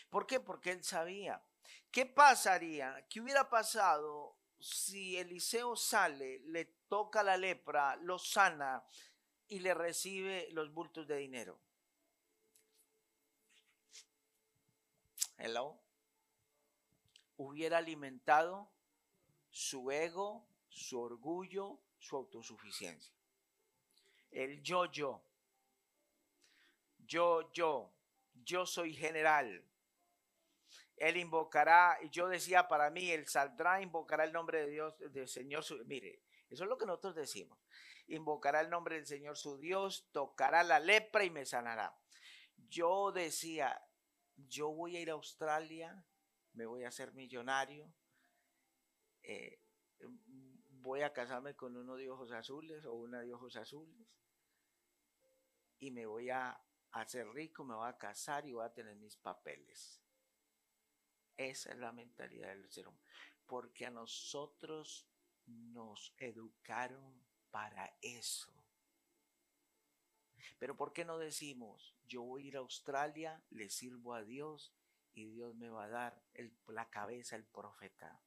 ¿Por 0.09 0.25
qué? 0.25 0.39
Porque 0.39 0.71
él 0.71 0.83
sabía. 0.83 1.43
¿Qué 1.91 2.05
pasaría? 2.05 3.05
¿Qué 3.09 3.21
hubiera 3.21 3.49
pasado 3.49 4.37
si 4.59 5.17
Eliseo 5.17 5.75
sale, 5.75 6.39
le 6.45 6.65
toca 6.87 7.21
la 7.21 7.37
lepra, 7.37 7.95
lo 7.97 8.17
sana 8.17 8.83
y 9.47 9.59
le 9.59 9.73
recibe 9.73 10.49
los 10.51 10.73
bultos 10.73 11.07
de 11.07 11.17
dinero? 11.17 11.59
Hello. 15.37 15.79
Hubiera 17.37 17.79
alimentado 17.79 18.71
su 19.49 19.91
ego, 19.91 20.47
su 20.69 20.99
orgullo, 20.99 21.79
su 21.99 22.15
autosuficiencia. 22.15 23.13
El 24.31 24.63
yo, 24.63 24.85
yo. 24.85 25.21
Yo, 27.05 27.51
yo. 27.51 27.91
Yo 28.33 28.65
soy 28.65 28.93
general. 28.93 29.63
Él 30.97 31.17
invocará, 31.17 31.97
y 32.01 32.09
yo 32.09 32.27
decía 32.27 32.67
para 32.67 32.89
mí, 32.89 33.11
él 33.11 33.27
saldrá, 33.27 33.81
invocará 33.81 34.23
el 34.23 34.31
nombre 34.31 34.65
de 34.65 34.71
Dios, 34.71 34.95
del 34.99 35.27
Señor. 35.27 35.63
Su, 35.63 35.83
mire, 35.85 36.21
eso 36.49 36.63
es 36.63 36.69
lo 36.69 36.77
que 36.77 36.85
nosotros 36.85 37.15
decimos. 37.15 37.59
Invocará 38.07 38.61
el 38.61 38.69
nombre 38.69 38.95
del 38.95 39.07
Señor 39.07 39.37
su 39.37 39.57
Dios, 39.57 40.09
tocará 40.11 40.63
la 40.63 40.79
lepra 40.79 41.23
y 41.23 41.29
me 41.29 41.45
sanará. 41.45 41.97
Yo 42.69 43.11
decía, 43.11 43.81
yo 44.35 44.69
voy 44.69 44.97
a 44.97 45.01
ir 45.01 45.09
a 45.09 45.13
Australia, 45.13 46.05
me 46.53 46.65
voy 46.65 46.83
a 46.83 46.89
hacer 46.89 47.13
millonario, 47.13 47.91
eh, 49.23 49.59
voy 50.69 51.01
a 51.01 51.13
casarme 51.13 51.55
con 51.55 51.75
uno 51.77 51.95
de 51.95 52.09
ojos 52.09 52.31
azules 52.31 52.85
o 52.85 52.93
una 52.93 53.21
de 53.21 53.33
ojos 53.33 53.55
azules 53.55 54.07
y 55.79 55.91
me 55.91 56.05
voy 56.05 56.29
a 56.29 56.57
hacer 56.91 57.27
rico, 57.29 57.63
me 57.63 57.75
voy 57.75 57.89
a 57.89 57.97
casar 57.97 58.45
y 58.45 58.53
voy 58.53 58.65
a 58.65 58.73
tener 58.73 58.95
mis 58.95 59.17
papeles. 59.17 60.02
Esa 61.37 61.71
es 61.71 61.77
la 61.77 61.91
mentalidad 61.91 62.49
del 62.49 62.69
ser 62.69 62.87
humano. 62.87 63.03
Porque 63.45 63.85
a 63.85 63.91
nosotros 63.91 65.07
nos 65.45 66.13
educaron 66.17 67.23
para 67.51 67.97
eso. 68.01 68.53
Pero 70.59 70.75
¿por 70.75 70.93
qué 70.93 71.05
no 71.05 71.17
decimos, 71.17 71.95
yo 72.07 72.23
voy 72.23 72.43
a 72.43 72.47
ir 72.47 72.57
a 72.57 72.59
Australia, 72.59 73.43
le 73.49 73.69
sirvo 73.69 74.13
a 74.13 74.23
Dios 74.23 74.73
y 75.13 75.25
Dios 75.25 75.55
me 75.55 75.69
va 75.69 75.85
a 75.85 75.89
dar 75.89 76.23
la 76.67 76.89
cabeza, 76.89 77.35
el 77.35 77.45
profeta? 77.45 78.21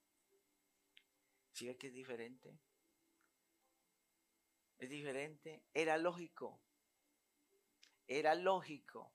¿Sí 1.53 1.67
ve 1.67 1.77
que 1.77 1.87
es 1.87 1.95
diferente? 1.95 2.59
Es 4.79 4.91
diferente. 4.91 5.63
Era 5.73 5.97
lógico. 5.97 6.61
Era 8.07 8.35
lógico 8.35 9.13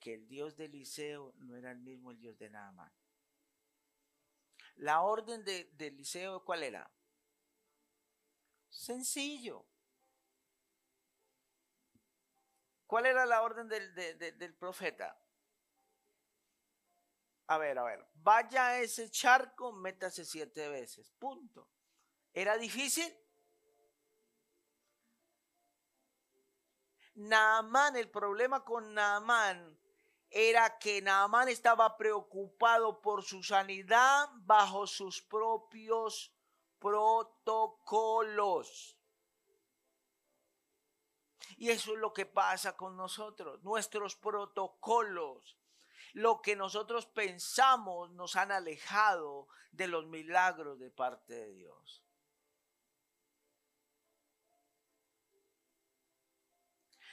que 0.00 0.14
el 0.14 0.26
Dios 0.26 0.56
de 0.56 0.64
Eliseo 0.66 1.34
no 1.38 1.56
era 1.56 1.70
el 1.70 1.78
mismo 1.78 2.10
el 2.10 2.18
Dios 2.18 2.38
de 2.38 2.50
Naaman. 2.50 2.92
La 4.76 5.02
orden 5.02 5.44
de, 5.44 5.70
Eliseo, 5.78 6.44
¿cuál 6.44 6.62
era? 6.62 6.90
Sencillo. 8.68 9.66
¿Cuál 12.86 13.06
era 13.06 13.26
la 13.26 13.42
orden 13.42 13.68
del, 13.68 13.94
del 13.94 14.54
profeta? 14.54 15.18
A 17.46 17.58
ver, 17.58 17.78
a 17.78 17.84
ver, 17.84 18.06
vaya 18.14 18.68
a 18.68 18.78
ese 18.80 19.10
charco, 19.10 19.72
métase 19.72 20.24
siete 20.24 20.68
veces, 20.68 21.10
punto. 21.18 21.68
¿Era 22.32 22.56
difícil? 22.56 23.14
Naamán, 27.14 27.96
el 27.96 28.10
problema 28.10 28.64
con 28.64 28.94
Naamán 28.94 29.78
era 30.36 30.78
que 30.80 31.00
Naamán 31.00 31.48
estaba 31.48 31.96
preocupado 31.96 33.00
por 33.00 33.22
su 33.22 33.44
sanidad 33.44 34.28
bajo 34.38 34.84
sus 34.88 35.22
propios 35.22 36.34
protocolos. 36.80 38.18
Y 41.56 41.70
eso 41.70 41.92
es 41.92 42.00
lo 42.00 42.12
que 42.12 42.26
pasa 42.26 42.76
con 42.76 42.96
nosotros, 42.96 43.62
nuestros 43.62 44.16
protocolos. 44.16 45.56
Lo 46.14 46.42
que 46.42 46.56
nosotros 46.56 47.06
pensamos 47.06 48.10
nos 48.10 48.34
han 48.34 48.50
alejado 48.50 49.46
de 49.70 49.86
los 49.86 50.06
milagros 50.06 50.80
de 50.80 50.90
parte 50.90 51.32
de 51.34 51.52
Dios. 51.52 52.02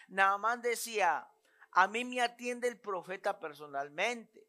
Naamán 0.07 0.63
decía, 0.63 1.31
a 1.71 1.87
mí 1.87 2.03
me 2.03 2.21
atiende 2.21 2.67
el 2.67 2.79
profeta 2.79 3.39
personalmente. 3.39 4.47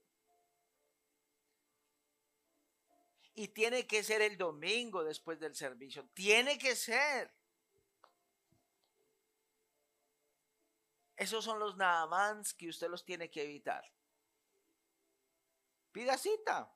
Y 3.34 3.48
tiene 3.48 3.86
que 3.86 4.02
ser 4.02 4.20
el 4.20 4.36
domingo 4.36 5.04
después 5.04 5.40
del 5.40 5.54
servicio. 5.54 6.06
Tiene 6.12 6.58
que 6.58 6.76
ser. 6.76 7.32
Esos 11.16 11.44
son 11.44 11.58
los 11.58 11.76
Naamans 11.76 12.52
que 12.52 12.68
usted 12.68 12.88
los 12.88 13.04
tiene 13.04 13.30
que 13.30 13.44
evitar. 13.44 13.84
Pida 15.92 16.18
cita. 16.18 16.74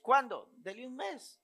¿Cuándo? 0.00 0.50
Dele 0.56 0.86
un 0.86 0.96
mes. 0.96 1.40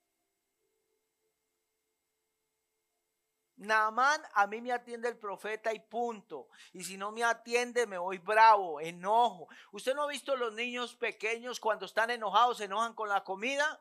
Naamán, 3.56 4.20
a 4.34 4.46
mí 4.46 4.60
me 4.60 4.72
atiende 4.72 5.08
el 5.08 5.16
profeta 5.16 5.72
y 5.72 5.78
punto. 5.78 6.48
Y 6.72 6.82
si 6.84 6.96
no 6.96 7.12
me 7.12 7.22
atiende, 7.22 7.86
me 7.86 7.98
voy 7.98 8.18
bravo, 8.18 8.80
enojo. 8.80 9.48
¿Usted 9.72 9.94
no 9.94 10.02
ha 10.02 10.08
visto 10.08 10.36
los 10.36 10.52
niños 10.52 10.96
pequeños 10.96 11.60
cuando 11.60 11.86
están 11.86 12.10
enojados, 12.10 12.58
se 12.58 12.64
enojan 12.64 12.94
con 12.94 13.08
la 13.08 13.22
comida? 13.22 13.80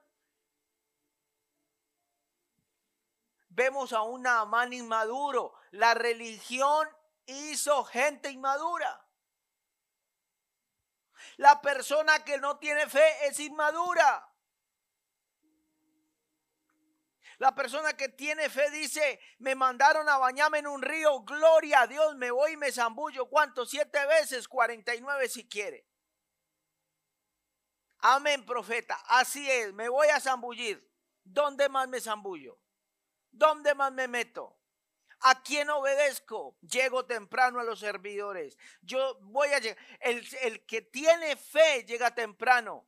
Vemos 3.49 3.93
a 3.93 4.01
un 4.01 4.23
Naamán 4.23 4.73
inmaduro. 4.73 5.53
La 5.71 5.93
religión 5.93 6.87
hizo 7.25 7.83
gente 7.83 8.29
inmadura. 8.31 9.07
La 11.37 11.61
persona 11.61 12.23
que 12.23 12.37
no 12.37 12.57
tiene 12.57 12.87
fe 12.87 13.27
es 13.27 13.39
inmadura. 13.39 14.32
La 17.43 17.53
persona 17.53 17.91
que 17.91 18.07
tiene 18.07 18.49
fe 18.49 18.71
dice, 18.71 19.19
me 19.39 19.53
mandaron 19.53 20.07
a 20.07 20.17
bañarme 20.17 20.59
en 20.59 20.67
un 20.67 20.81
río, 20.81 21.23
gloria 21.23 21.81
a 21.81 21.87
Dios, 21.87 22.15
me 22.15 22.31
voy 22.31 22.53
y 22.53 22.55
me 22.55 22.71
zambullo. 22.71 23.25
¿Cuánto? 23.25 23.65
Siete 23.65 24.05
veces, 24.05 24.47
cuarenta 24.47 24.95
y 24.95 25.01
nueve 25.01 25.27
si 25.27 25.45
quiere. 25.45 25.85
Amén, 27.97 28.45
profeta. 28.45 28.97
Así 29.07 29.51
es, 29.51 29.73
me 29.73 29.89
voy 29.89 30.07
a 30.07 30.21
zambullir. 30.21 30.89
¿Dónde 31.21 31.67
más 31.67 31.89
me 31.89 31.99
zambullo? 31.99 32.57
¿Dónde 33.29 33.75
más 33.75 33.91
me 33.91 34.07
meto? 34.07 34.57
¿A 35.19 35.43
quién 35.43 35.69
obedezco? 35.69 36.55
Llego 36.61 37.05
temprano 37.05 37.59
a 37.59 37.65
los 37.65 37.81
servidores. 37.81 38.57
Yo 38.79 39.19
voy 39.19 39.49
a 39.49 39.59
llegar. 39.59 39.83
El, 39.99 40.25
el 40.43 40.65
que 40.65 40.81
tiene 40.81 41.35
fe 41.35 41.83
llega 41.83 42.15
temprano. 42.15 42.87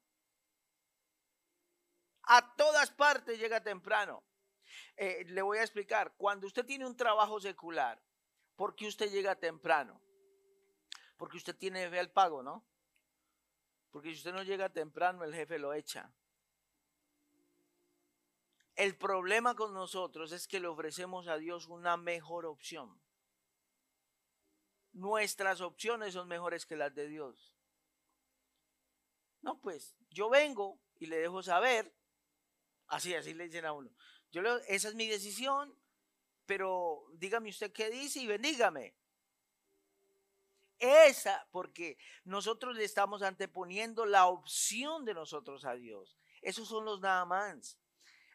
A 2.23 2.55
todas 2.55 2.89
partes 2.91 3.37
llega 3.37 3.61
temprano. 3.61 4.23
Eh, 4.97 5.25
le 5.27 5.41
voy 5.41 5.57
a 5.57 5.61
explicar, 5.61 6.13
cuando 6.17 6.47
usted 6.47 6.65
tiene 6.65 6.85
un 6.85 6.95
trabajo 6.95 7.39
secular, 7.39 8.01
¿por 8.55 8.75
qué 8.75 8.87
usted 8.87 9.11
llega 9.11 9.35
temprano? 9.35 10.01
Porque 11.17 11.37
usted 11.37 11.55
tiene 11.55 11.89
fe 11.89 11.99
al 11.99 12.11
pago, 12.11 12.41
¿no? 12.41 12.65
Porque 13.91 14.09
si 14.09 14.17
usted 14.17 14.33
no 14.33 14.43
llega 14.43 14.69
temprano, 14.69 15.23
el 15.23 15.33
jefe 15.33 15.59
lo 15.59 15.73
echa. 15.73 16.13
El 18.75 18.97
problema 18.97 19.55
con 19.55 19.73
nosotros 19.73 20.33
es 20.33 20.47
que 20.47 20.59
le 20.59 20.67
ofrecemos 20.67 21.27
a 21.27 21.37
Dios 21.37 21.67
una 21.67 21.95
mejor 21.95 22.45
opción. 22.45 23.01
Nuestras 24.91 25.61
opciones 25.61 26.13
son 26.13 26.27
mejores 26.27 26.65
que 26.65 26.75
las 26.75 26.93
de 26.93 27.07
Dios. 27.07 27.55
No, 29.41 29.59
pues 29.61 29.95
yo 30.09 30.29
vengo 30.29 30.79
y 30.99 31.05
le 31.05 31.17
dejo 31.17 31.41
saber, 31.43 31.93
así, 32.87 33.13
así 33.13 33.33
le 33.33 33.45
dicen 33.45 33.65
a 33.65 33.73
uno, 33.73 33.91
yo 34.41 34.57
esa 34.67 34.89
es 34.89 34.95
mi 34.95 35.07
decisión, 35.07 35.73
pero 36.45 37.05
dígame 37.13 37.49
usted 37.49 37.71
qué 37.71 37.89
dice 37.89 38.19
y 38.19 38.27
bendígame. 38.27 38.95
Esa, 40.77 41.47
porque 41.51 41.97
nosotros 42.25 42.75
le 42.75 42.83
estamos 42.83 43.21
anteponiendo 43.21 44.05
la 44.05 44.25
opción 44.25 45.05
de 45.05 45.13
nosotros 45.13 45.63
a 45.65 45.75
Dios. 45.75 46.17
Esos 46.41 46.67
son 46.67 46.85
los 46.85 46.99
nada 46.99 47.25
más. 47.25 47.79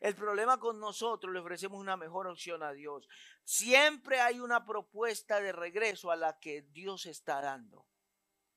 El 0.01 0.15
problema 0.15 0.59
con 0.59 0.81
nosotros 0.81 1.33
le 1.33 1.41
ofrecemos 1.41 1.79
una 1.79 1.97
mejor 1.97 2.27
opción 2.27 2.63
a 2.63 2.73
Dios. 2.73 3.07
Siempre 3.45 4.21
hay 4.21 4.41
una 4.41 4.65
propuesta 4.65 5.41
de 5.41 5.53
regreso 5.53 6.11
a 6.11 6.17
la 6.17 6.39
que 6.41 6.63
Dios 6.63 7.05
está 7.05 7.43
dando. 7.43 7.87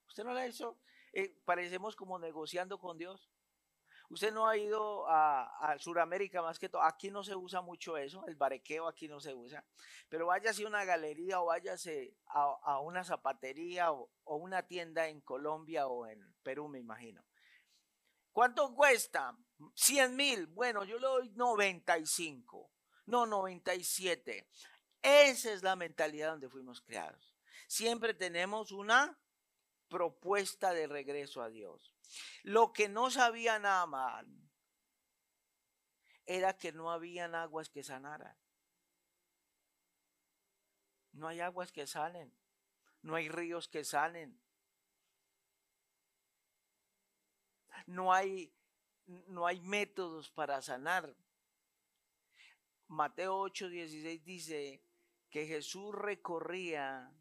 ¿Usted 0.08 0.24
no 0.24 0.34
la 0.34 0.48
hizo? 0.48 0.80
Eh, 1.12 1.36
parecemos 1.44 1.98
como 1.98 2.18
negociando 2.18 2.80
con 2.80 2.98
Dios. 2.98 3.30
Usted 4.14 4.32
no 4.32 4.48
ha 4.48 4.56
ido 4.56 5.08
a, 5.10 5.76
Sudamérica 5.80 6.44
más 6.44 6.60
que 6.60 6.70
todo. 6.70 6.84
Aquí 6.84 7.10
no 7.10 7.24
se 7.24 7.36
usa 7.36 7.62
mucho 7.62 7.98
eso, 7.98 8.24
el 8.28 8.36
barequeo 8.36 8.88
aquí 8.88 9.08
no 9.08 9.20
se 9.20 9.34
usa. 9.34 9.66
Pero 10.08 10.28
váyase 10.28 10.64
a 10.64 10.68
una 10.68 10.86
galería 10.86 11.42
o 11.42 11.46
váyase 11.46 12.16
a, 12.28 12.80
una 12.80 13.04
zapatería 13.04 13.92
o, 13.92 14.12
una 14.26 14.68
tienda 14.68 15.08
en 15.08 15.22
Colombia 15.22 15.88
o 15.88 16.06
en 16.06 16.32
Perú, 16.44 16.68
me 16.68 16.78
imagino. 16.78 17.26
¿Cuánto 18.32 18.76
cuesta? 18.76 19.36
100 19.74 20.16
mil. 20.16 20.46
Bueno, 20.46 20.84
yo 20.84 21.00
le 21.00 21.08
doy 21.08 21.30
95. 21.32 22.72
No, 23.08 23.26
97. 23.26 24.48
Esa 25.02 25.54
es 25.54 25.64
la 25.64 25.76
mentalidad 25.76 26.30
donde 26.30 26.50
fuimos 26.50 26.82
creados. 26.82 27.34
Siempre 27.68 28.14
tenemos 28.14 28.72
una 28.72 29.20
propuesta 29.88 30.72
de 30.72 30.86
regreso 30.86 31.42
a 31.42 31.50
Dios. 31.50 31.93
Lo 32.44 32.74
que 32.74 32.90
no 32.90 33.10
sabía 33.10 33.60
mal 33.60 34.28
era 36.26 36.58
que 36.58 36.72
no 36.72 36.92
habían 36.92 37.36
aguas 37.36 37.70
que 37.70 37.84
sanaran. 37.84 38.38
No 41.12 41.28
hay 41.28 41.42
aguas 41.42 41.72
que 41.72 41.86
salen. 41.86 42.34
No 43.02 43.16
hay 43.16 43.30
ríos 43.30 43.68
que 43.68 43.84
salen. 43.84 44.40
No 47.86 48.14
hay, 48.14 48.54
no 49.06 49.46
hay 49.46 49.60
métodos 49.62 50.32
para 50.32 50.62
sanar. 50.62 51.16
Mateo 52.88 53.38
8, 53.38 53.70
16 53.70 54.24
dice 54.24 54.84
que 55.30 55.46
Jesús 55.46 55.94
recorría 55.94 57.12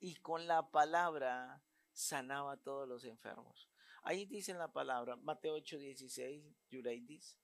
y 0.00 0.16
con 0.16 0.46
la 0.46 0.70
palabra 0.70 1.62
sanaba 1.92 2.52
a 2.52 2.56
todos 2.56 2.88
los 2.88 3.04
enfermos. 3.04 3.68
Ahí 4.02 4.26
dice 4.26 4.54
la 4.54 4.72
palabra, 4.72 5.16
Mateo 5.16 5.54
8, 5.54 5.78
16, 5.78 6.42
Yureidis. 6.70 7.36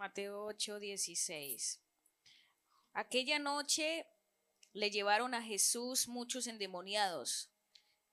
Mateo 0.00 0.46
8, 0.46 0.80
16. 0.80 1.78
Aquella 2.94 3.38
noche 3.38 4.06
le 4.72 4.90
llevaron 4.90 5.34
a 5.34 5.42
Jesús 5.42 6.08
muchos 6.08 6.46
endemoniados. 6.46 7.50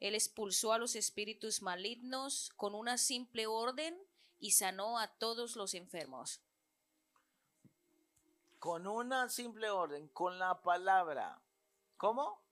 Él 0.02 0.14
expulsó 0.14 0.74
a 0.74 0.80
los 0.80 0.98
espíritus 0.98 1.62
malignos 1.62 2.50
con 2.58 2.76
una 2.76 2.98
simple 2.98 3.48
orden 3.48 3.98
y 4.38 4.52
sanó 4.52 5.00
a 5.00 5.08
todos 5.18 5.56
los 5.56 5.76
enfermos. 5.76 6.42
Con 8.60 8.88
una 8.88 9.30
simple 9.30 9.70
orden, 9.70 10.08
con 10.10 10.40
la 10.40 10.62
palabra. 10.62 11.42
¿Cómo? 11.96 12.44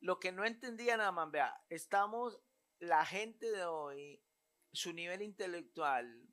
Lo 0.00 0.18
que 0.18 0.32
no 0.32 0.44
entendía 0.44 0.96
nada 0.96 1.12
más, 1.12 1.30
vea, 1.30 1.64
estamos, 1.68 2.40
la 2.78 3.04
gente 3.04 3.50
de 3.50 3.64
hoy, 3.64 4.22
su 4.72 4.92
nivel 4.92 5.20
intelectual 5.22 6.26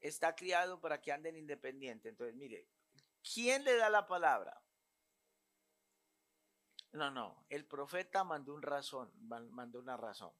está 0.00 0.34
criado 0.34 0.80
para 0.80 1.00
que 1.00 1.12
anden 1.12 1.36
independiente. 1.36 2.08
Entonces, 2.08 2.34
mire, 2.34 2.68
¿quién 3.22 3.64
le 3.64 3.76
da 3.76 3.88
la 3.88 4.06
palabra? 4.06 4.60
No, 6.92 7.10
no, 7.10 7.44
el 7.48 7.64
profeta 7.66 8.22
mandó 8.22 8.54
un 8.54 8.62
razón, 8.62 9.12
mandó 9.18 9.80
una 9.80 9.96
razón. 9.96 10.32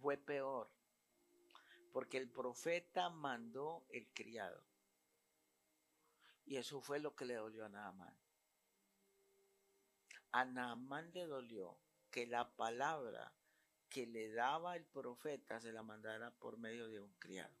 Fue 0.00 0.16
peor, 0.16 0.70
porque 1.96 2.18
el 2.18 2.28
profeta 2.28 3.08
mandó 3.08 3.86
el 3.88 4.06
criado. 4.12 4.62
Y 6.44 6.56
eso 6.56 6.82
fue 6.82 6.98
lo 6.98 7.16
que 7.16 7.24
le 7.24 7.36
dolió 7.36 7.64
a 7.64 7.70
Naamán. 7.70 8.14
A 10.32 10.44
Naamán 10.44 11.10
le 11.14 11.24
dolió 11.24 11.78
que 12.10 12.26
la 12.26 12.54
palabra 12.54 13.32
que 13.88 14.04
le 14.04 14.30
daba 14.30 14.76
el 14.76 14.84
profeta 14.84 15.58
se 15.58 15.72
la 15.72 15.82
mandara 15.82 16.32
por 16.32 16.58
medio 16.58 16.86
de 16.88 17.00
un 17.00 17.14
criado. 17.14 17.56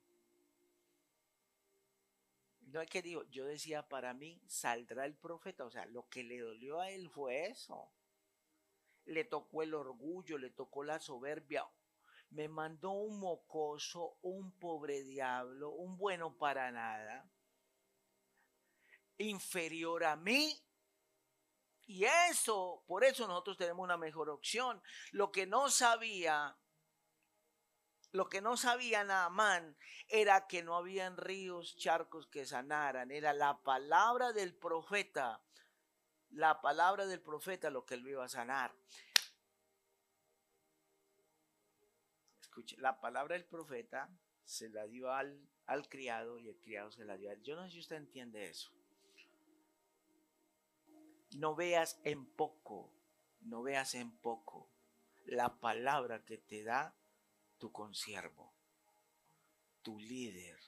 No 2.60 2.82
es 2.82 2.90
que 2.90 3.00
digo, 3.00 3.24
yo 3.30 3.46
decía, 3.46 3.88
para 3.88 4.12
mí 4.12 4.42
saldrá 4.46 5.06
el 5.06 5.14
profeta. 5.14 5.64
O 5.64 5.70
sea, 5.70 5.86
lo 5.86 6.10
que 6.10 6.22
le 6.22 6.40
dolió 6.40 6.82
a 6.82 6.90
él 6.90 7.08
fue 7.08 7.46
eso. 7.46 7.90
Le 9.06 9.24
tocó 9.24 9.62
el 9.62 9.72
orgullo, 9.72 10.36
le 10.36 10.50
tocó 10.50 10.84
la 10.84 11.00
soberbia. 11.00 11.66
Me 12.30 12.48
mandó 12.48 12.90
un 12.90 13.18
mocoso, 13.20 14.18
un 14.22 14.58
pobre 14.58 15.02
diablo, 15.04 15.70
un 15.70 15.96
bueno 15.96 16.36
para 16.36 16.70
nada, 16.70 17.30
inferior 19.18 20.04
a 20.04 20.16
mí. 20.16 20.54
Y 21.86 22.04
eso, 22.04 22.82
por 22.86 23.04
eso 23.04 23.26
nosotros 23.28 23.56
tenemos 23.56 23.84
una 23.84 23.96
mejor 23.96 24.28
opción. 24.28 24.82
Lo 25.12 25.30
que 25.30 25.46
no 25.46 25.70
sabía 25.70 26.58
lo 28.16 28.30
que 28.30 28.40
no 28.40 28.56
sabía 28.56 29.04
Naamán 29.04 29.76
era 30.08 30.46
que 30.46 30.62
no 30.62 30.74
habían 30.74 31.18
ríos, 31.18 31.76
charcos 31.76 32.26
que 32.26 32.46
sanaran. 32.46 33.10
Era 33.10 33.34
la 33.34 33.58
palabra 33.62 34.32
del 34.32 34.54
profeta. 34.54 35.42
La 36.30 36.62
palabra 36.62 37.04
del 37.04 37.20
profeta 37.20 37.68
lo 37.68 37.84
que 37.84 37.94
él 37.94 38.08
iba 38.08 38.24
a 38.24 38.28
sanar. 38.28 38.74
La 42.78 43.00
palabra 43.00 43.34
del 43.34 43.44
profeta 43.44 44.10
se 44.44 44.68
la 44.68 44.86
dio 44.86 45.12
al, 45.12 45.40
al 45.66 45.88
criado 45.88 46.38
y 46.38 46.48
el 46.48 46.58
criado 46.58 46.90
se 46.90 47.04
la 47.04 47.16
dio 47.16 47.30
a 47.30 47.32
él. 47.32 47.42
Yo 47.42 47.56
no 47.56 47.64
sé 47.64 47.72
si 47.72 47.80
usted 47.80 47.96
entiende 47.96 48.48
eso. 48.48 48.70
No 51.36 51.54
veas 51.54 52.00
en 52.04 52.24
poco, 52.24 52.92
no 53.40 53.62
veas 53.62 53.94
en 53.94 54.10
poco 54.18 54.70
la 55.26 55.58
palabra 55.60 56.24
que 56.24 56.38
te 56.38 56.62
da 56.62 56.94
tu 57.58 57.72
consiervo, 57.72 58.52
tu 59.82 59.98
líder. 59.98 60.58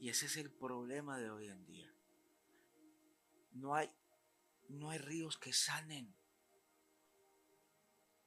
Y 0.00 0.08
ese 0.08 0.26
es 0.26 0.36
el 0.36 0.50
problema 0.50 1.18
de 1.18 1.30
hoy 1.30 1.48
en 1.48 1.64
día. 1.66 1.92
No 3.52 3.74
hay, 3.74 3.90
no 4.68 4.90
hay 4.90 4.98
ríos 4.98 5.36
que 5.36 5.52
sanen. 5.52 6.14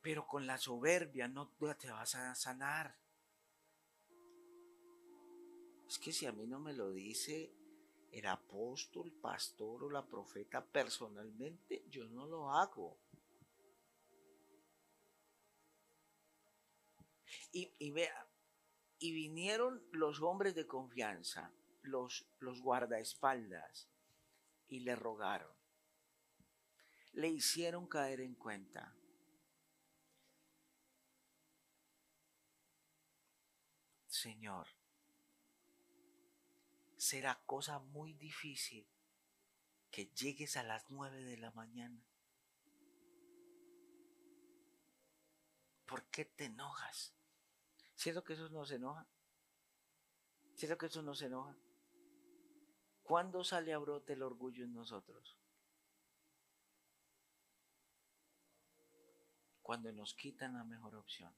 Pero 0.01 0.25
con 0.25 0.47
la 0.47 0.57
soberbia 0.57 1.27
no 1.27 1.49
te 1.77 1.89
vas 1.89 2.15
a 2.15 2.33
sanar. 2.35 2.95
Es 5.87 5.99
que 5.99 6.11
si 6.11 6.25
a 6.25 6.31
mí 6.31 6.47
no 6.47 6.59
me 6.59 6.73
lo 6.73 6.91
dice 6.91 7.53
el 8.11 8.25
apóstol, 8.25 9.11
pastor 9.11 9.83
o 9.83 9.89
la 9.89 10.05
profeta 10.05 10.65
personalmente, 10.65 11.85
yo 11.89 12.07
no 12.07 12.25
lo 12.25 12.51
hago. 12.51 12.97
Y, 17.53 17.91
vea, 17.91 18.27
y 18.99 19.11
vinieron 19.11 19.83
los 19.91 20.21
hombres 20.21 20.55
de 20.55 20.65
confianza, 20.67 21.51
los, 21.81 22.25
los 22.39 22.61
guardaespaldas, 22.61 23.89
y 24.69 24.79
le 24.79 24.95
rogaron. 24.95 25.51
Le 27.13 27.27
hicieron 27.27 27.87
caer 27.87 28.21
en 28.21 28.35
cuenta. 28.35 28.95
Señor, 34.21 34.67
será 36.95 37.41
cosa 37.47 37.79
muy 37.79 38.13
difícil 38.13 38.87
que 39.89 40.11
llegues 40.13 40.57
a 40.57 40.63
las 40.63 40.91
nueve 40.91 41.23
de 41.23 41.37
la 41.37 41.49
mañana. 41.53 42.05
¿Por 45.87 46.03
qué 46.11 46.25
te 46.25 46.45
enojas? 46.45 47.15
¿Cierto 47.95 48.23
que 48.23 48.33
eso 48.33 48.47
nos 48.49 48.69
enoja? 48.69 49.07
¿Cierto 50.53 50.77
que 50.77 50.85
eso 50.85 51.01
nos 51.01 51.19
enoja? 51.23 51.57
¿Cuándo 53.01 53.43
sale 53.43 53.73
a 53.73 53.79
brote 53.79 54.13
el 54.13 54.21
orgullo 54.21 54.65
en 54.65 54.75
nosotros? 54.75 55.35
Cuando 59.63 59.91
nos 59.91 60.13
quitan 60.13 60.53
la 60.53 60.63
mejor 60.63 60.93
opción. 60.93 61.33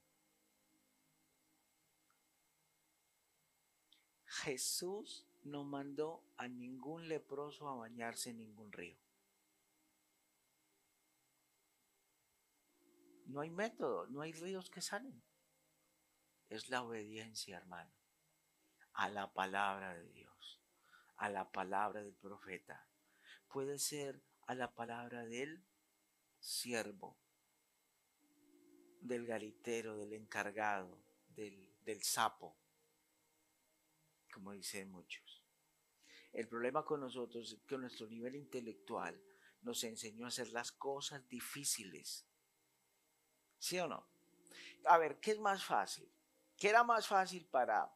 Jesús 4.43 5.25
no 5.43 5.63
mandó 5.63 6.23
a 6.37 6.47
ningún 6.47 7.07
leproso 7.07 7.67
a 7.67 7.75
bañarse 7.75 8.29
en 8.29 8.37
ningún 8.37 8.71
río. 8.71 8.97
No 13.25 13.41
hay 13.41 13.49
método, 13.49 14.07
no 14.07 14.21
hay 14.21 14.33
ríos 14.33 14.69
que 14.69 14.81
salen 14.81 15.23
es 16.53 16.69
la 16.69 16.83
obediencia, 16.83 17.57
hermano, 17.57 17.91
a 18.93 19.09
la 19.09 19.33
palabra 19.33 19.95
de 19.95 20.07
Dios, 20.09 20.61
a 21.17 21.29
la 21.29 21.51
palabra 21.51 22.03
del 22.03 22.13
profeta. 22.13 22.87
Puede 23.47 23.79
ser 23.79 24.21
a 24.45 24.53
la 24.53 24.71
palabra 24.71 25.25
del 25.25 25.63
siervo, 26.39 27.17
del 29.01 29.25
garitero, 29.25 29.97
del 29.97 30.13
encargado, 30.13 30.99
del, 31.29 31.73
del 31.85 32.03
sapo, 32.03 32.55
como 34.33 34.51
dicen 34.51 34.89
muchos. 34.89 35.43
El 36.31 36.47
problema 36.47 36.83
con 36.83 36.99
nosotros 36.99 37.51
es 37.51 37.61
que 37.67 37.77
nuestro 37.77 38.07
nivel 38.07 38.35
intelectual 38.35 39.21
nos 39.61 39.83
enseñó 39.83 40.25
a 40.25 40.29
hacer 40.29 40.49
las 40.49 40.71
cosas 40.71 41.27
difíciles. 41.29 42.25
¿Sí 43.59 43.79
o 43.79 43.87
no? 43.87 44.07
A 44.85 44.97
ver, 44.97 45.19
¿qué 45.19 45.31
es 45.31 45.39
más 45.39 45.63
fácil? 45.63 46.11
¿Qué 46.57 46.69
era 46.69 46.83
más 46.83 47.07
fácil 47.07 47.45
para 47.45 47.89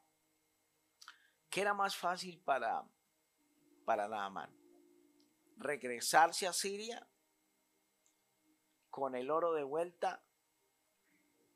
¿Qué 1.50 1.62
era 1.62 1.74
más 1.74 1.96
fácil 1.96 2.40
para, 2.40 2.84
para 3.86 4.08
Naaman? 4.08 4.54
¿Regresarse 5.58 6.46
a 6.46 6.54
Siria 6.54 7.08
con 8.90 9.16
el 9.16 9.32
oro 9.32 9.54
de 9.54 9.64
vuelta 9.64 10.27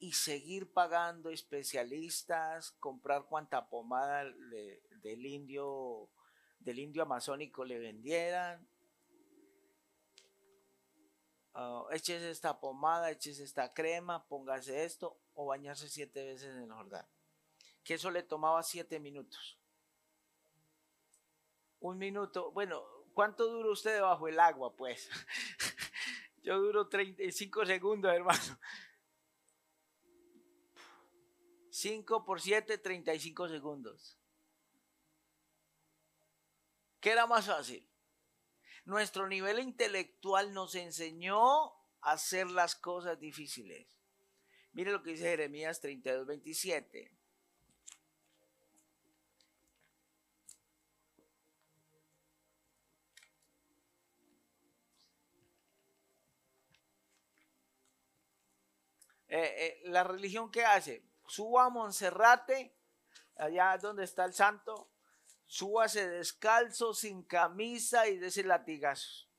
y 0.02 0.14
seguir 0.14 0.74
pagando 0.74 1.30
especialistas, 1.30 2.72
comprar 2.80 3.26
cuanta 3.26 3.70
pomada 3.70 4.24
del 4.24 5.26
indio 5.28 6.10
del 6.60 6.80
indio 6.80 7.04
amazónico 7.04 7.64
le 7.64 7.78
vendieran. 7.78 8.68
Uh, 11.54 11.88
esta 11.92 12.60
pomada, 12.60 13.12
échese 13.12 13.44
esta 13.44 13.74
crema, 13.74 14.28
póngase 14.28 14.86
esto 14.86 15.20
o 15.36 15.46
bañarse 15.46 15.88
siete 15.88 16.24
veces 16.24 16.56
en 16.56 16.64
el 16.64 16.72
Jordán. 16.72 17.06
Que 17.84 17.94
eso 17.94 18.10
le 18.10 18.24
tomaba 18.24 18.64
siete 18.64 19.00
minutos. 19.00 19.60
Un 21.80 22.00
minuto, 22.00 22.52
bueno, 22.52 22.84
¿cuánto 23.14 23.46
dura 23.48 23.70
usted 23.70 24.02
bajo 24.02 24.28
el 24.28 24.40
agua? 24.40 24.76
Pues 24.76 25.10
yo 26.42 26.60
duro 26.60 26.90
35 26.90 27.68
segundos, 27.68 28.12
hermano. 28.12 28.60
5 31.72 32.26
por 32.26 32.42
7, 32.42 32.78
35 32.78 33.48
segundos. 33.48 34.18
¿Qué 37.00 37.12
era 37.12 37.26
más 37.26 37.48
fácil? 37.48 37.88
Nuestro 38.86 39.28
nivel 39.28 39.60
intelectual 39.60 40.54
nos 40.54 40.76
enseñó 40.76 41.72
a 42.02 42.12
hacer 42.12 42.52
las 42.52 42.76
cosas 42.76 43.20
difíciles. 43.20 43.88
Mire 44.74 44.92
lo 44.92 45.02
que 45.02 45.12
dice 45.12 45.24
Jeremías 45.24 45.80
32, 45.80 46.28
27. 46.28 47.18
Eh, 59.34 59.56
eh, 59.58 59.82
la 59.86 60.04
religión 60.04 60.52
que 60.52 60.66
hace, 60.66 61.02
suba 61.32 61.66
a 61.66 61.70
Monserrate, 61.70 62.76
allá 63.38 63.78
donde 63.78 64.04
está 64.04 64.26
el 64.26 64.34
santo, 64.34 64.92
súbase 65.46 66.10
descalzo, 66.10 66.94
sin 66.94 67.24
camisa 67.24 68.08
y 68.10 68.22
ese 68.22 68.44
latigazos, 68.44 69.30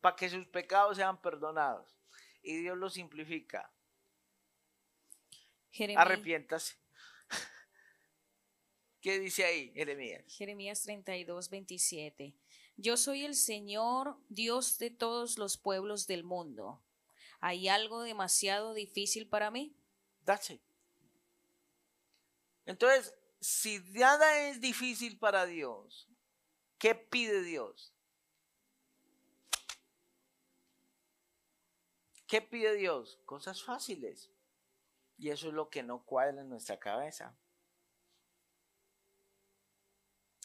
para 0.00 0.16
que 0.16 0.30
sus 0.30 0.46
pecados 0.46 0.96
sean 0.96 1.20
perdonados. 1.20 1.98
Y 2.42 2.56
Dios 2.62 2.78
lo 2.78 2.88
simplifica. 2.88 3.70
Arrepiéntase. 5.96 6.76
¿Qué 9.02 9.18
dice 9.18 9.44
ahí 9.44 9.70
Jeremías? 9.74 10.24
Jeremías 10.28 10.82
32, 10.82 11.50
27. 11.50 12.34
Yo 12.76 12.96
soy 12.96 13.24
el 13.24 13.34
Señor, 13.34 14.16
Dios 14.30 14.78
de 14.78 14.90
todos 14.90 15.36
los 15.36 15.58
pueblos 15.58 16.06
del 16.06 16.24
mundo. 16.24 16.82
¿Hay 17.40 17.68
algo 17.68 18.02
demasiado 18.02 18.72
difícil 18.72 19.28
para 19.28 19.50
mí? 19.50 19.76
That's 20.24 20.50
Entonces, 22.66 23.14
si 23.40 23.80
nada 23.90 24.48
es 24.48 24.60
difícil 24.60 25.18
para 25.18 25.46
Dios, 25.46 26.08
¿qué 26.78 26.94
pide 26.94 27.42
Dios? 27.42 27.92
¿Qué 32.26 32.40
pide 32.40 32.74
Dios? 32.74 33.20
Cosas 33.26 33.62
fáciles. 33.62 34.30
Y 35.18 35.30
eso 35.30 35.48
es 35.48 35.54
lo 35.54 35.68
que 35.68 35.82
no 35.82 36.04
cuadra 36.04 36.40
en 36.40 36.48
nuestra 36.48 36.78
cabeza. 36.78 37.36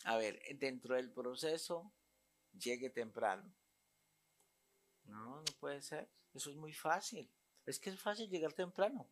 A 0.04 0.18
ver, 0.18 0.42
dentro 0.58 0.96
del 0.96 1.12
proceso, 1.12 1.92
llegue 2.58 2.90
temprano. 2.90 3.54
No, 5.06 5.38
no 5.38 5.46
puede 5.60 5.82
ser. 5.82 6.10
Eso 6.34 6.50
es 6.50 6.56
muy 6.56 6.74
fácil. 6.74 7.30
Es 7.66 7.80
que 7.80 7.90
es 7.90 8.00
fácil 8.00 8.30
llegar 8.30 8.54
temprano. 8.54 9.08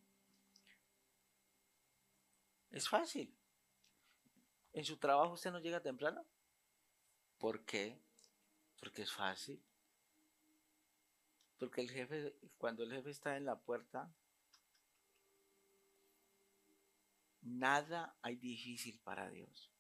Es 2.76 2.90
fácil. 2.90 3.34
¿En 4.74 4.84
su 4.84 4.98
trabajo 4.98 5.36
usted 5.36 5.50
no 5.50 5.60
llega 5.60 5.80
temprano? 5.80 6.26
¿Por 7.38 7.64
qué? 7.64 7.98
Porque 8.82 9.04
es 9.04 9.14
fácil. 9.14 9.64
Porque 11.58 11.80
el 11.80 11.90
jefe, 11.90 12.36
cuando 12.58 12.84
el 12.84 12.92
jefe 12.92 13.12
está 13.12 13.38
en 13.38 13.46
la 13.46 13.58
puerta, 13.58 14.14
nada 17.44 18.18
hay 18.22 18.36
difícil 18.36 19.00
para 19.00 19.30
Dios. 19.30 19.72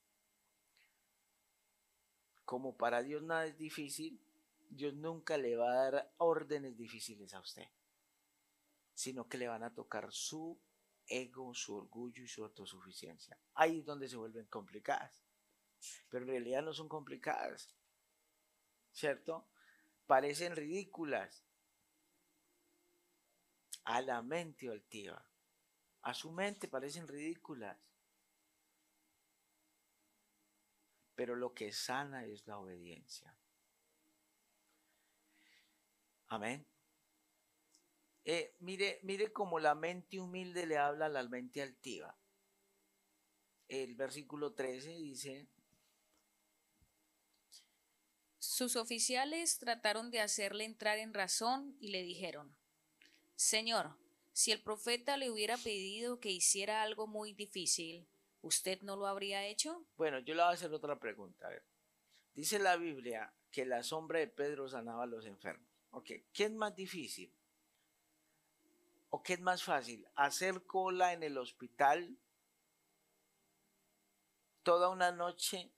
Como 2.45 2.77
para 2.77 3.03
Dios 3.03 3.21
nada 3.23 3.45
es 3.45 3.57
difícil, 3.57 4.21
Dios 4.69 4.93
nunca 4.93 5.37
le 5.37 5.57
va 5.57 5.69
a 5.69 5.91
dar 5.91 6.13
órdenes 6.15 6.77
difíciles 6.77 7.33
a 7.33 7.41
usted, 7.41 7.67
sino 8.93 9.27
que 9.27 9.37
le 9.37 9.49
van 9.49 9.63
a 9.63 9.73
tocar 9.73 10.13
su 10.13 10.57
ego, 11.07 11.53
su 11.53 11.75
orgullo 11.75 12.23
y 12.23 12.27
su 12.27 12.43
autosuficiencia. 12.43 13.37
Ahí 13.53 13.79
es 13.79 13.85
donde 13.85 14.07
se 14.07 14.17
vuelven 14.17 14.45
complicadas. 14.45 15.23
Pero 16.09 16.23
en 16.23 16.29
realidad 16.29 16.63
no 16.63 16.73
son 16.73 16.89
complicadas. 16.89 17.75
¿Cierto? 18.91 19.47
Parecen 20.07 20.55
ridículas. 20.55 21.43
A 23.83 24.01
la 24.01 24.21
mente 24.21 24.69
altiva. 24.69 25.23
A 26.01 26.13
su 26.13 26.31
mente 26.31 26.67
parecen 26.67 27.07
ridículas. 27.07 27.77
Pero 31.15 31.35
lo 31.35 31.53
que 31.53 31.71
sana 31.71 32.25
es 32.25 32.45
la 32.45 32.57
obediencia. 32.57 33.35
Amén. 36.27 36.65
Eh, 38.25 38.55
mire, 38.59 38.99
mire 39.03 39.31
cómo 39.31 39.59
la 39.59 39.75
mente 39.75 40.19
humilde 40.19 40.65
le 40.65 40.77
habla 40.77 41.05
a 41.05 41.09
la 41.09 41.23
mente 41.29 41.61
altiva. 41.61 42.17
El 43.67 43.95
versículo 43.95 44.53
13 44.53 44.89
dice, 44.97 45.47
sus 48.39 48.75
oficiales 48.75 49.59
trataron 49.59 50.09
de 50.09 50.21
hacerle 50.21 50.65
entrar 50.65 50.97
en 50.97 51.13
razón 51.13 51.75
y 51.79 51.89
le 51.89 52.01
dijeron, 52.01 52.55
Señor, 53.35 53.95
si 54.33 54.51
el 54.51 54.61
profeta 54.61 55.17
le 55.17 55.29
hubiera 55.29 55.57
pedido 55.57 56.19
que 56.19 56.31
hiciera 56.31 56.81
algo 56.81 57.05
muy 57.05 57.33
difícil, 57.33 58.07
¿usted 58.41 58.81
no 58.81 58.95
lo 58.95 59.05
habría 59.07 59.45
hecho? 59.45 59.85
Bueno, 59.97 60.19
yo 60.19 60.33
le 60.33 60.41
voy 60.41 60.51
a 60.51 60.53
hacer 60.53 60.73
otra 60.73 60.99
pregunta. 60.99 61.47
Dice 62.33 62.57
la 62.57 62.75
Biblia 62.75 63.33
que 63.51 63.65
la 63.65 63.83
sombra 63.83 64.19
de 64.19 64.27
Pedro 64.27 64.67
sanaba 64.67 65.03
a 65.03 65.07
los 65.07 65.25
enfermos. 65.25 65.69
Ok, 65.91 66.11
¿qué 66.33 66.45
es 66.45 66.51
más 66.51 66.75
difícil? 66.75 67.31
¿O 69.15 69.23
qué 69.23 69.35
es 69.35 69.39
más 69.39 69.63
fácil? 69.63 70.05
¿Hacer 70.15 70.65
cola 70.65 71.13
en 71.13 71.23
el 71.23 71.37
hospital 71.37 72.19
toda 74.61 74.89
una 74.89 75.13
noche, 75.13 75.71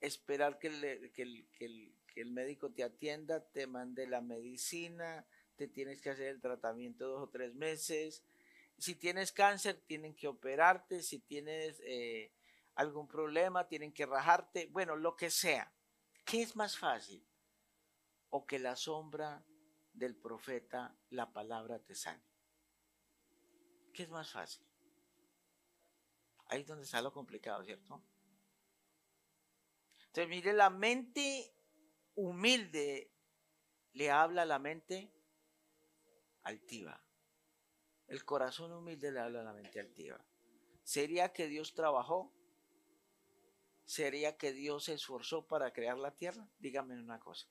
esperar 0.00 0.58
que, 0.58 0.66
el, 0.66 2.32
médico 2.32 2.72
te 2.72 2.82
atienda, 2.82 3.46
te 3.52 3.68
mande 3.68 4.08
la 4.08 4.20
medicina, 4.20 5.24
te 5.54 5.68
tienes 5.68 6.02
que 6.02 6.10
hacer 6.10 6.26
el 6.26 6.40
tratamiento 6.40 7.06
dos 7.06 7.22
o 7.22 7.30
tres 7.30 7.54
meses? 7.54 8.24
Si 8.76 8.96
tienes 8.96 9.30
cáncer, 9.30 9.80
tienen 9.86 10.16
que 10.16 10.26
operarte, 10.26 11.04
si 11.04 11.20
tienes 11.20 11.80
eh, 11.84 12.32
algún 12.74 13.06
problema, 13.06 13.68
tienen 13.68 13.92
que 13.92 14.04
rajarte, 14.04 14.66
bueno, 14.66 14.96
lo 14.96 15.14
que 15.14 15.30
sea. 15.30 15.72
¿Qué 16.24 16.42
es 16.42 16.56
más 16.56 16.76
fácil? 16.76 17.24
O 18.30 18.44
que 18.44 18.58
la 18.58 18.74
sombra 18.74 19.44
del 19.92 20.16
profeta, 20.16 20.98
la 21.10 21.32
palabra 21.32 21.78
te 21.78 21.94
sane. 21.94 22.29
¿Qué 23.92 24.04
es 24.04 24.08
más 24.08 24.30
fácil? 24.30 24.64
Ahí 26.46 26.62
es 26.62 26.66
donde 26.66 26.84
está 26.84 27.00
lo 27.00 27.12
complicado, 27.12 27.62
¿cierto? 27.64 28.02
Entonces, 30.06 30.28
mire, 30.28 30.52
la 30.52 30.70
mente 30.70 31.54
humilde 32.16 33.12
le 33.92 34.10
habla 34.10 34.42
a 34.42 34.46
la 34.46 34.58
mente 34.58 35.12
altiva. 36.42 37.00
El 38.08 38.24
corazón 38.24 38.72
humilde 38.72 39.12
le 39.12 39.20
habla 39.20 39.40
a 39.40 39.44
la 39.44 39.52
mente 39.52 39.78
altiva. 39.78 40.24
¿Sería 40.82 41.32
que 41.32 41.46
Dios 41.46 41.74
trabajó? 41.74 42.32
¿Sería 43.84 44.36
que 44.36 44.52
Dios 44.52 44.84
se 44.84 44.94
esforzó 44.94 45.46
para 45.46 45.72
crear 45.72 45.96
la 45.98 46.16
tierra? 46.16 46.48
Dígame 46.58 46.94
una 47.00 47.20
cosa. 47.20 47.48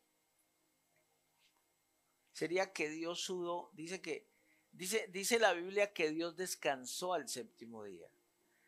¿Sería 2.34 2.74
que 2.74 2.90
Dios 2.90 3.22
sudó? 3.22 3.70
Dice 3.74 4.02
que 4.02 4.29
Dice, 4.80 5.10
dice 5.12 5.40
la 5.40 5.52
Biblia 5.52 5.92
que 5.92 6.10
Dios 6.10 6.38
descansó 6.38 7.14
al 7.14 7.28
séptimo 7.28 7.84
día. 7.84 8.08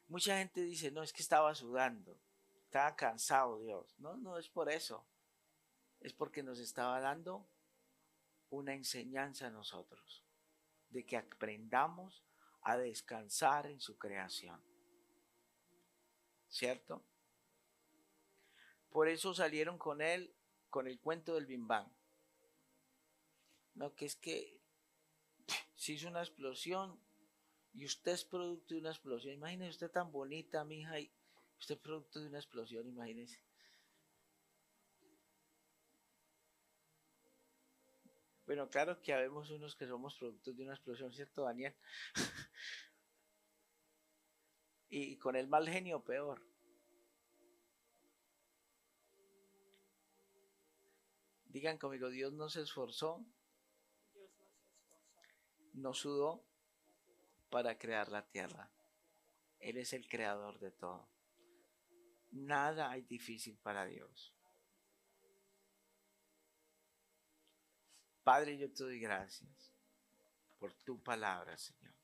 Mucha 0.09 0.37
gente 0.37 0.59
dice, 0.61 0.91
no, 0.91 1.03
es 1.03 1.13
que 1.13 1.21
estaba 1.21 1.55
sudando, 1.55 2.19
estaba 2.65 2.93
cansado 2.97 3.61
Dios. 3.61 3.95
No, 3.97 4.17
no 4.17 4.37
es 4.37 4.49
por 4.49 4.69
eso. 4.69 5.05
Es 6.01 6.11
porque 6.11 6.43
nos 6.43 6.59
estaba 6.59 6.99
dando 6.99 7.47
una 8.49 8.73
enseñanza 8.73 9.47
a 9.47 9.51
nosotros, 9.51 10.25
de 10.89 11.05
que 11.05 11.15
aprendamos 11.15 12.25
a 12.63 12.75
descansar 12.75 13.67
en 13.67 13.79
su 13.79 13.97
creación. 13.97 14.61
¿Cierto? 16.49 17.05
Por 18.89 19.07
eso 19.07 19.33
salieron 19.33 19.77
con 19.77 20.01
él 20.01 20.35
con 20.69 20.87
el 20.87 20.99
cuento 20.99 21.35
del 21.35 21.45
bimbán. 21.45 21.89
No, 23.75 23.95
que 23.95 24.03
es 24.03 24.17
que 24.17 24.60
se 25.81 25.93
hizo 25.93 26.09
una 26.09 26.19
explosión 26.19 27.01
y 27.73 27.85
usted 27.85 28.11
es 28.11 28.23
producto 28.23 28.75
de 28.75 28.81
una 28.81 28.91
explosión. 28.91 29.33
Imagínese 29.33 29.71
usted 29.71 29.89
tan 29.89 30.11
bonita, 30.11 30.63
mi 30.63 30.81
hija, 30.81 30.99
y 30.99 31.11
usted 31.57 31.73
es 31.73 31.81
producto 31.81 32.19
de 32.19 32.27
una 32.27 32.37
explosión, 32.37 32.87
imagínese. 32.87 33.43
Bueno, 38.45 38.69
claro 38.69 39.01
que 39.01 39.11
habemos 39.11 39.49
unos 39.49 39.75
que 39.75 39.87
somos 39.87 40.15
productos 40.19 40.55
de 40.55 40.63
una 40.63 40.73
explosión, 40.73 41.11
¿cierto, 41.13 41.45
Daniel? 41.45 41.75
y 44.87 45.17
con 45.17 45.35
el 45.35 45.47
mal 45.47 45.67
genio 45.67 46.03
peor. 46.03 46.45
Digan 51.45 51.79
conmigo, 51.79 52.09
Dios 52.09 52.33
no 52.33 52.49
se 52.49 52.61
esforzó, 52.61 53.25
no 55.73 55.93
sudó 55.93 56.43
para 57.49 57.77
crear 57.77 58.09
la 58.09 58.25
tierra. 58.27 58.71
Él 59.59 59.77
es 59.77 59.93
el 59.93 60.07
creador 60.07 60.59
de 60.59 60.71
todo. 60.71 61.07
Nada 62.31 62.89
hay 62.89 63.01
difícil 63.01 63.57
para 63.57 63.85
Dios. 63.85 64.33
Padre, 68.23 68.57
yo 68.57 68.71
te 68.71 68.83
doy 68.83 68.99
gracias 68.99 69.73
por 70.59 70.73
tu 70.73 71.01
palabra, 71.01 71.57
Señor. 71.57 72.00